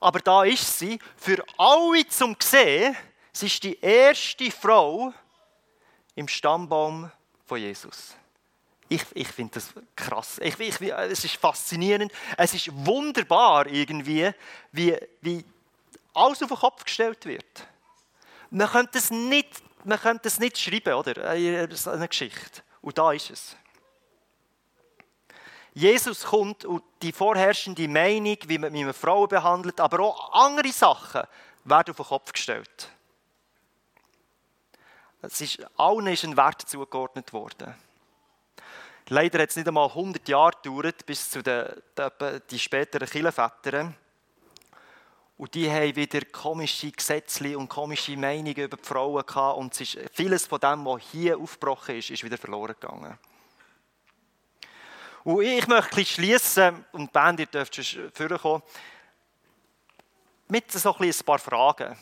Aber 0.00 0.20
da 0.20 0.44
ist 0.44 0.78
sie, 0.78 0.98
für 1.16 1.42
alle 1.56 2.06
zum 2.08 2.36
sehen, 2.38 2.96
sie 3.32 3.46
ist 3.46 3.62
die 3.62 3.78
erste 3.80 4.50
Frau 4.50 5.12
im 6.14 6.28
Stammbaum 6.28 7.10
von 7.44 7.58
Jesus. 7.58 8.14
Ich, 8.88 9.02
ich 9.14 9.28
finde 9.28 9.54
das 9.54 9.70
krass. 9.96 10.38
Ich, 10.40 10.58
ich, 10.60 10.80
es 10.80 11.24
ist 11.24 11.36
faszinierend. 11.36 12.12
Es 12.36 12.54
ist 12.54 12.68
wunderbar 12.86 13.66
irgendwie, 13.66 14.30
wie, 14.70 14.96
wie 15.20 15.44
alles 16.14 16.42
auf 16.42 16.48
den 16.48 16.58
Kopf 16.58 16.84
gestellt 16.84 17.24
wird. 17.26 17.66
Man 18.50 18.68
könnte 18.68 18.98
es 18.98 19.10
nicht, 19.10 19.62
man 19.84 19.98
könnte 19.98 20.28
es 20.28 20.38
nicht 20.38 20.56
schreiben, 20.58 20.94
oder? 20.94 21.28
Eine 21.28 22.08
Geschichte. 22.08 22.62
Und 22.80 22.96
da 22.96 23.12
ist 23.12 23.30
es. 23.30 23.56
Jesus 25.76 26.24
kommt 26.24 26.64
und 26.64 26.82
die 27.02 27.12
vorherrschende 27.12 27.86
Meinung, 27.86 28.38
wie 28.46 28.56
man, 28.56 28.72
man 28.72 28.94
Frauen 28.94 29.28
behandelt, 29.28 29.78
aber 29.78 30.00
auch 30.00 30.32
andere 30.32 30.72
Sachen 30.72 31.24
werden 31.64 31.90
auf 31.90 31.96
den 31.98 32.06
Kopf 32.06 32.32
gestellt. 32.32 32.88
Es 35.20 35.38
ist, 35.42 35.58
allen 35.76 36.06
ist 36.06 36.24
ein 36.24 36.34
Wert 36.34 36.62
zugeordnet 36.62 37.30
worden. 37.34 37.74
Leider 39.08 39.42
hat 39.42 39.50
es 39.50 39.56
nicht 39.56 39.68
einmal 39.68 39.88
100 39.88 40.26
Jahre 40.26 40.52
gedauert, 40.62 41.04
bis 41.04 41.28
zu 41.28 41.42
den, 41.42 41.66
den 41.98 42.40
die 42.48 42.58
späteren 42.58 43.06
Kirchenvätern. 43.06 43.94
Und 45.36 45.54
die 45.54 45.70
haben 45.70 45.94
wieder 45.94 46.22
komische 46.24 46.90
Gesetze 46.90 47.58
und 47.58 47.68
komische 47.68 48.16
Meinungen 48.16 48.56
über 48.56 48.78
die 48.78 48.82
Frauen 48.82 49.26
gehabt. 49.26 49.58
Und 49.58 49.76
vieles 50.14 50.46
von 50.46 50.58
dem, 50.58 50.86
was 50.86 51.02
hier 51.12 51.38
aufgebrochen 51.38 51.96
ist, 51.96 52.08
ist 52.08 52.24
wieder 52.24 52.38
verloren 52.38 52.74
gegangen. 52.80 53.18
Und 55.26 55.42
ich 55.42 55.66
möchte 55.66 56.04
schließen 56.04 56.84
und 56.92 57.12
Band, 57.12 57.40
ihr 57.40 57.46
dürft 57.46 57.74
schon 57.84 58.12
vorkommen, 58.12 58.62
mit 60.46 60.70
so 60.70 60.94
ein, 60.94 61.04
ein 61.04 61.14
paar 61.24 61.40
Fragen. 61.40 61.98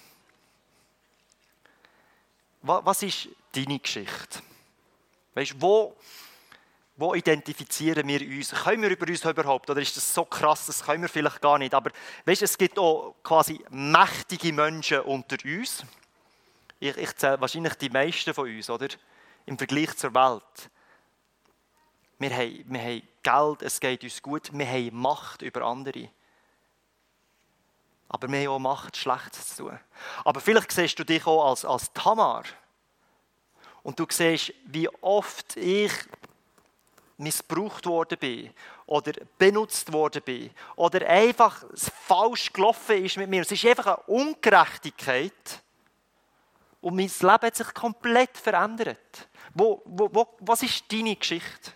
Was 2.60 3.02
ist 3.02 3.30
deine 3.50 3.78
Geschichte? 3.78 4.40
Weißt, 5.32 5.54
wo, 5.58 5.96
wo 6.96 7.14
identifizieren 7.14 8.06
wir 8.06 8.20
uns? 8.20 8.50
Können 8.50 8.82
wir 8.82 8.90
über 8.90 9.08
uns 9.08 9.24
überhaupt? 9.24 9.70
Oder 9.70 9.80
ist 9.80 9.96
das 9.96 10.12
so 10.12 10.26
krass, 10.26 10.66
das 10.66 10.84
können 10.84 11.00
wir 11.00 11.08
vielleicht 11.08 11.40
gar 11.40 11.56
nicht. 11.56 11.72
Aber 11.72 11.92
weißt, 12.26 12.42
es 12.42 12.58
gibt 12.58 12.78
auch 12.78 13.14
quasi 13.22 13.58
mächtige 13.70 14.52
Menschen 14.52 15.00
unter 15.00 15.38
uns. 15.46 15.82
Ich, 16.78 16.94
ich 16.94 17.16
zähle 17.16 17.40
wahrscheinlich 17.40 17.72
die 17.76 17.88
meisten 17.88 18.34
von 18.34 18.54
uns, 18.54 18.68
oder? 18.68 18.88
Im 19.46 19.56
Vergleich 19.56 19.96
zur 19.96 20.12
Welt. 20.12 20.70
Wir 22.18 22.30
haben, 22.30 22.64
wir 22.68 22.80
haben 22.80 23.02
Geld, 23.22 23.62
es 23.62 23.80
geht 23.80 24.04
uns 24.04 24.22
gut, 24.22 24.50
wir 24.52 24.66
haben 24.66 24.96
Macht 24.96 25.42
über 25.42 25.62
andere. 25.62 26.08
Aber 28.08 28.28
wir 28.28 28.40
haben 28.40 28.48
auch 28.48 28.58
Macht, 28.58 28.96
Schlechtes 28.96 29.56
zu 29.56 29.64
tun. 29.64 29.80
Aber 30.24 30.40
vielleicht 30.40 30.70
siehst 30.70 30.98
du 30.98 31.04
dich 31.04 31.26
auch 31.26 31.50
als, 31.50 31.64
als 31.64 31.92
Tamar. 31.92 32.44
Und 33.82 33.98
du 33.98 34.06
siehst, 34.08 34.52
wie 34.66 34.88
oft 35.02 35.56
ich 35.56 35.92
missbraucht 37.16 37.86
worden 37.86 38.18
bin 38.18 38.50
oder 38.86 39.12
benutzt 39.38 39.92
worden 39.92 40.22
bin 40.22 40.50
oder 40.76 41.06
einfach 41.08 41.64
falsch 41.76 42.52
gelaufen 42.52 43.04
ist 43.04 43.16
mit 43.16 43.28
mir. 43.28 43.42
Es 43.42 43.52
ist 43.52 43.64
einfach 43.64 43.86
eine 43.86 44.02
Ungerechtigkeit 44.06 45.62
und 46.80 46.96
mein 46.96 47.06
Leben 47.06 47.46
hat 47.46 47.56
sich 47.56 47.72
komplett 47.72 48.36
verändert. 48.36 49.28
Wo, 49.54 49.80
wo, 49.84 50.08
wo, 50.12 50.36
was 50.40 50.62
ist 50.62 50.90
deine 50.92 51.16
Geschichte? 51.16 51.72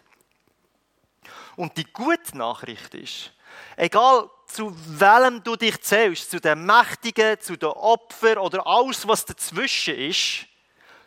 Und 1.59 1.77
die 1.77 1.93
gute 1.93 2.39
Nachricht 2.39 2.95
ist, 2.95 3.33
egal 3.77 4.31
zu 4.47 4.73
welchem 4.87 5.43
du 5.43 5.57
dich 5.57 5.81
zählst, 5.83 6.31
zu 6.31 6.41
den 6.41 6.65
Mächtigen, 6.65 7.41
zu 7.41 7.57
den 7.57 7.71
Opfern 7.71 8.39
oder 8.39 8.65
alles, 8.65 9.07
was 9.09 9.25
dazwischen 9.25 9.97
ist, 9.97 10.47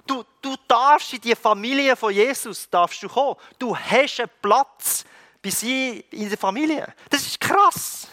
Du, 0.06 0.26
du 0.42 0.56
darfst 0.68 1.14
in 1.14 1.22
die 1.22 1.36
Familie 1.36 1.96
von 1.96 2.12
Jesus 2.12 2.68
darfst 2.68 3.04
du 3.04 3.08
kommen. 3.08 3.36
Du 3.60 3.78
hast 3.78 4.20
einen 4.20 4.32
Platz 4.42 5.06
bei 5.42 5.52
sie 5.52 6.00
in 6.10 6.28
der 6.28 6.40
Familie. 6.40 6.94
Das 7.08 7.22
ist 7.22 7.40
krass. 7.40 8.08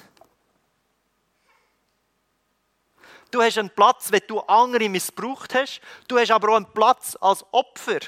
Du 3.31 3.43
hast 3.43 3.57
einen 3.57 3.71
Platz, 3.71 4.13
wenn 4.13 4.23
du 4.29 4.39
andere 4.41 4.89
missbraucht 4.91 5.55
hast. 5.55 5.81
Du 6.07 6.19
hast 6.19 6.31
aber 6.31 6.51
auch 6.51 6.57
einen 6.57 6.73
Platz 6.73 7.17
als 7.19 7.45
Opfer. 7.53 8.01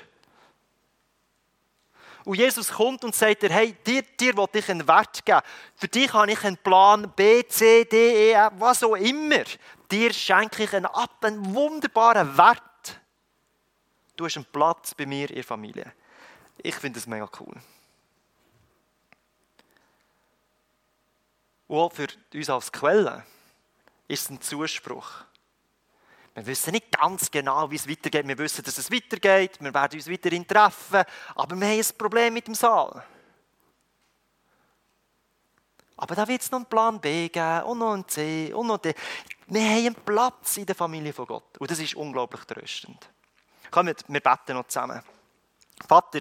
Und 2.25 2.37
Jesus 2.37 2.69
kommt 2.69 3.05
und 3.05 3.15
sagt 3.15 3.43
dir, 3.43 3.51
hey, 3.51 3.75
dir, 3.87 4.03
dir 4.03 4.37
will 4.37 4.49
ich 4.53 4.71
einen 4.71 4.87
Wert 4.87 5.25
geben. 5.25 5.41
Für 5.75 5.89
dich 5.89 6.13
habe 6.13 6.31
ich 6.31 6.45
einen 6.45 6.59
Plan 6.59 7.11
B, 7.17 7.47
C, 7.47 7.85
D, 7.85 8.33
E, 8.33 8.49
was 8.59 8.83
auch 8.83 8.95
immer. 8.95 9.45
Dir 9.91 10.13
schenke 10.13 10.65
ich 10.65 10.75
einen 10.75 10.87
einen 10.87 11.55
wunderbaren 11.55 12.37
Wert. 12.37 12.63
Du 14.17 14.27
hast 14.27 14.37
einen 14.37 14.45
Platz 14.47 14.95
bei 14.95 15.07
mir 15.07 15.29
der 15.29 15.45
Familie. 15.45 15.93
Ich 16.59 16.75
finde 16.75 16.99
das 16.99 17.07
mega 17.07 17.29
cool. 17.41 17.57
Und 21.69 21.79
auch 21.79 21.93
für 21.93 22.09
uns 22.35 22.51
als 22.51 22.71
Quelle 22.71 23.25
ist 24.09 24.25
es 24.25 24.31
ein 24.31 24.41
Zuspruch. 24.41 25.25
Wir 26.35 26.47
wissen 26.47 26.73
nicht 26.73 26.93
ganz 26.93 27.31
genau, 27.31 27.71
wie 27.71 27.77
es 27.77 27.89
weitergeht. 27.89 28.27
Wir 28.27 28.39
wissen, 28.39 28.65
dass 28.65 28.79
es 28.79 28.91
weitergeht. 28.91 29.61
Wir 29.61 29.75
werden 29.75 29.99
uns 29.99 30.11
weiterhin 30.11 30.47
treffen. 30.47 31.03
Aber 31.35 31.57
wir 31.57 31.69
haben 31.69 31.79
ein 31.79 31.99
Problem 31.99 32.35
mit 32.35 32.47
dem 32.47 32.55
Saal. 32.55 33.05
Aber 35.97 36.15
da 36.15 36.27
wird 36.27 36.41
es 36.41 36.51
noch 36.51 36.61
einen 36.61 36.67
Plan 36.67 37.01
B 37.01 37.29
geben 37.29 37.63
und 37.65 37.79
noch 37.79 37.93
einen 37.93 38.09
C 38.09 38.53
und 38.55 38.69
noch 38.69 38.79
D. 38.79 38.95
Wir 39.49 39.63
haben 39.63 39.87
einen 39.87 39.95
Platz 39.97 40.57
in 40.57 40.65
der 40.65 40.75
Familie 40.75 41.13
von 41.13 41.27
Gott. 41.27 41.59
Und 41.59 41.71
das 41.71 41.79
ist 41.79 41.95
unglaublich 41.95 42.43
tröstend. 42.45 43.11
Kommt, 43.71 44.05
wir 44.09 44.21
beten 44.21 44.55
noch 44.55 44.67
zusammen. 44.67 45.03
Vater, 45.87 46.21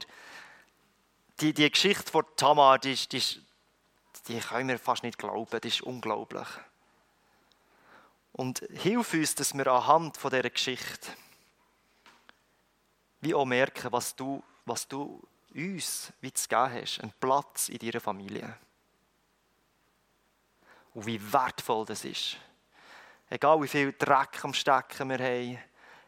die, 1.40 1.54
die 1.54 1.72
Geschichte 1.72 2.12
von 2.12 2.26
Tamar, 2.36 2.80
die, 2.80 2.96
die, 2.96 3.24
die 4.28 4.40
können 4.40 4.68
wir 4.68 4.80
fast 4.80 5.04
nicht 5.04 5.18
glauben, 5.18 5.62
die 5.62 5.68
ist 5.68 5.82
unglaublich. 5.82 6.48
Und 8.40 8.66
hilf 8.72 9.14
uns, 9.16 9.36
dass 9.36 9.54
wir 9.54 9.68
anhand 9.68 10.16
von 10.16 10.32
dieser 10.32 10.50
Geschichte 10.50 11.12
wie 13.20 13.36
auch 13.36 13.44
merken, 13.44 13.92
was 13.92 14.16
du, 14.16 14.42
was 14.64 14.88
du 14.88 15.22
uns 15.54 16.14
wie 16.22 16.32
zu 16.32 16.48
geben 16.48 16.72
hast, 16.72 17.02
einen 17.02 17.12
Platz 17.20 17.68
in 17.68 17.80
deiner 17.80 18.00
Familie. 18.00 18.58
Und 20.94 21.06
wie 21.06 21.22
wertvoll 21.34 21.84
das 21.86 22.06
ist. 22.06 22.38
Egal 23.30 23.62
wie 23.62 23.68
viel 23.68 23.94
Dreck 24.00 24.42
am 24.46 24.54
Stecken 24.54 25.10
wir 25.10 25.20
haben, 25.20 25.60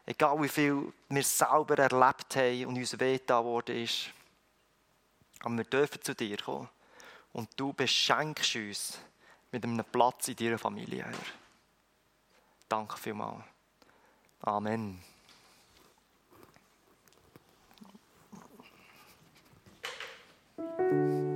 Egal 0.06 0.40
wie 0.40 0.48
viel 0.48 0.90
wir 1.10 1.22
selber 1.22 1.76
erlebt 1.76 2.34
haben 2.34 2.64
und 2.64 2.76
uns 2.76 2.98
wehgetan 2.98 3.44
worden 3.44 3.76
ist. 3.76 4.08
Aber 5.40 5.54
wir 5.58 5.64
dürfen 5.64 6.00
zu 6.00 6.14
dir 6.14 6.38
kommen. 6.38 6.70
Und 7.34 7.50
du 7.60 7.74
beschenkst 7.74 8.56
uns 8.56 8.98
mit 9.50 9.62
einem 9.64 9.84
Platz 9.84 10.28
in 10.28 10.36
deiner 10.36 10.58
Familie, 10.58 11.04
Herr. 11.04 11.41
Danke 12.72 12.96
vielmals. 12.96 13.44
Amen. 14.40 14.98
Musik 20.56 21.31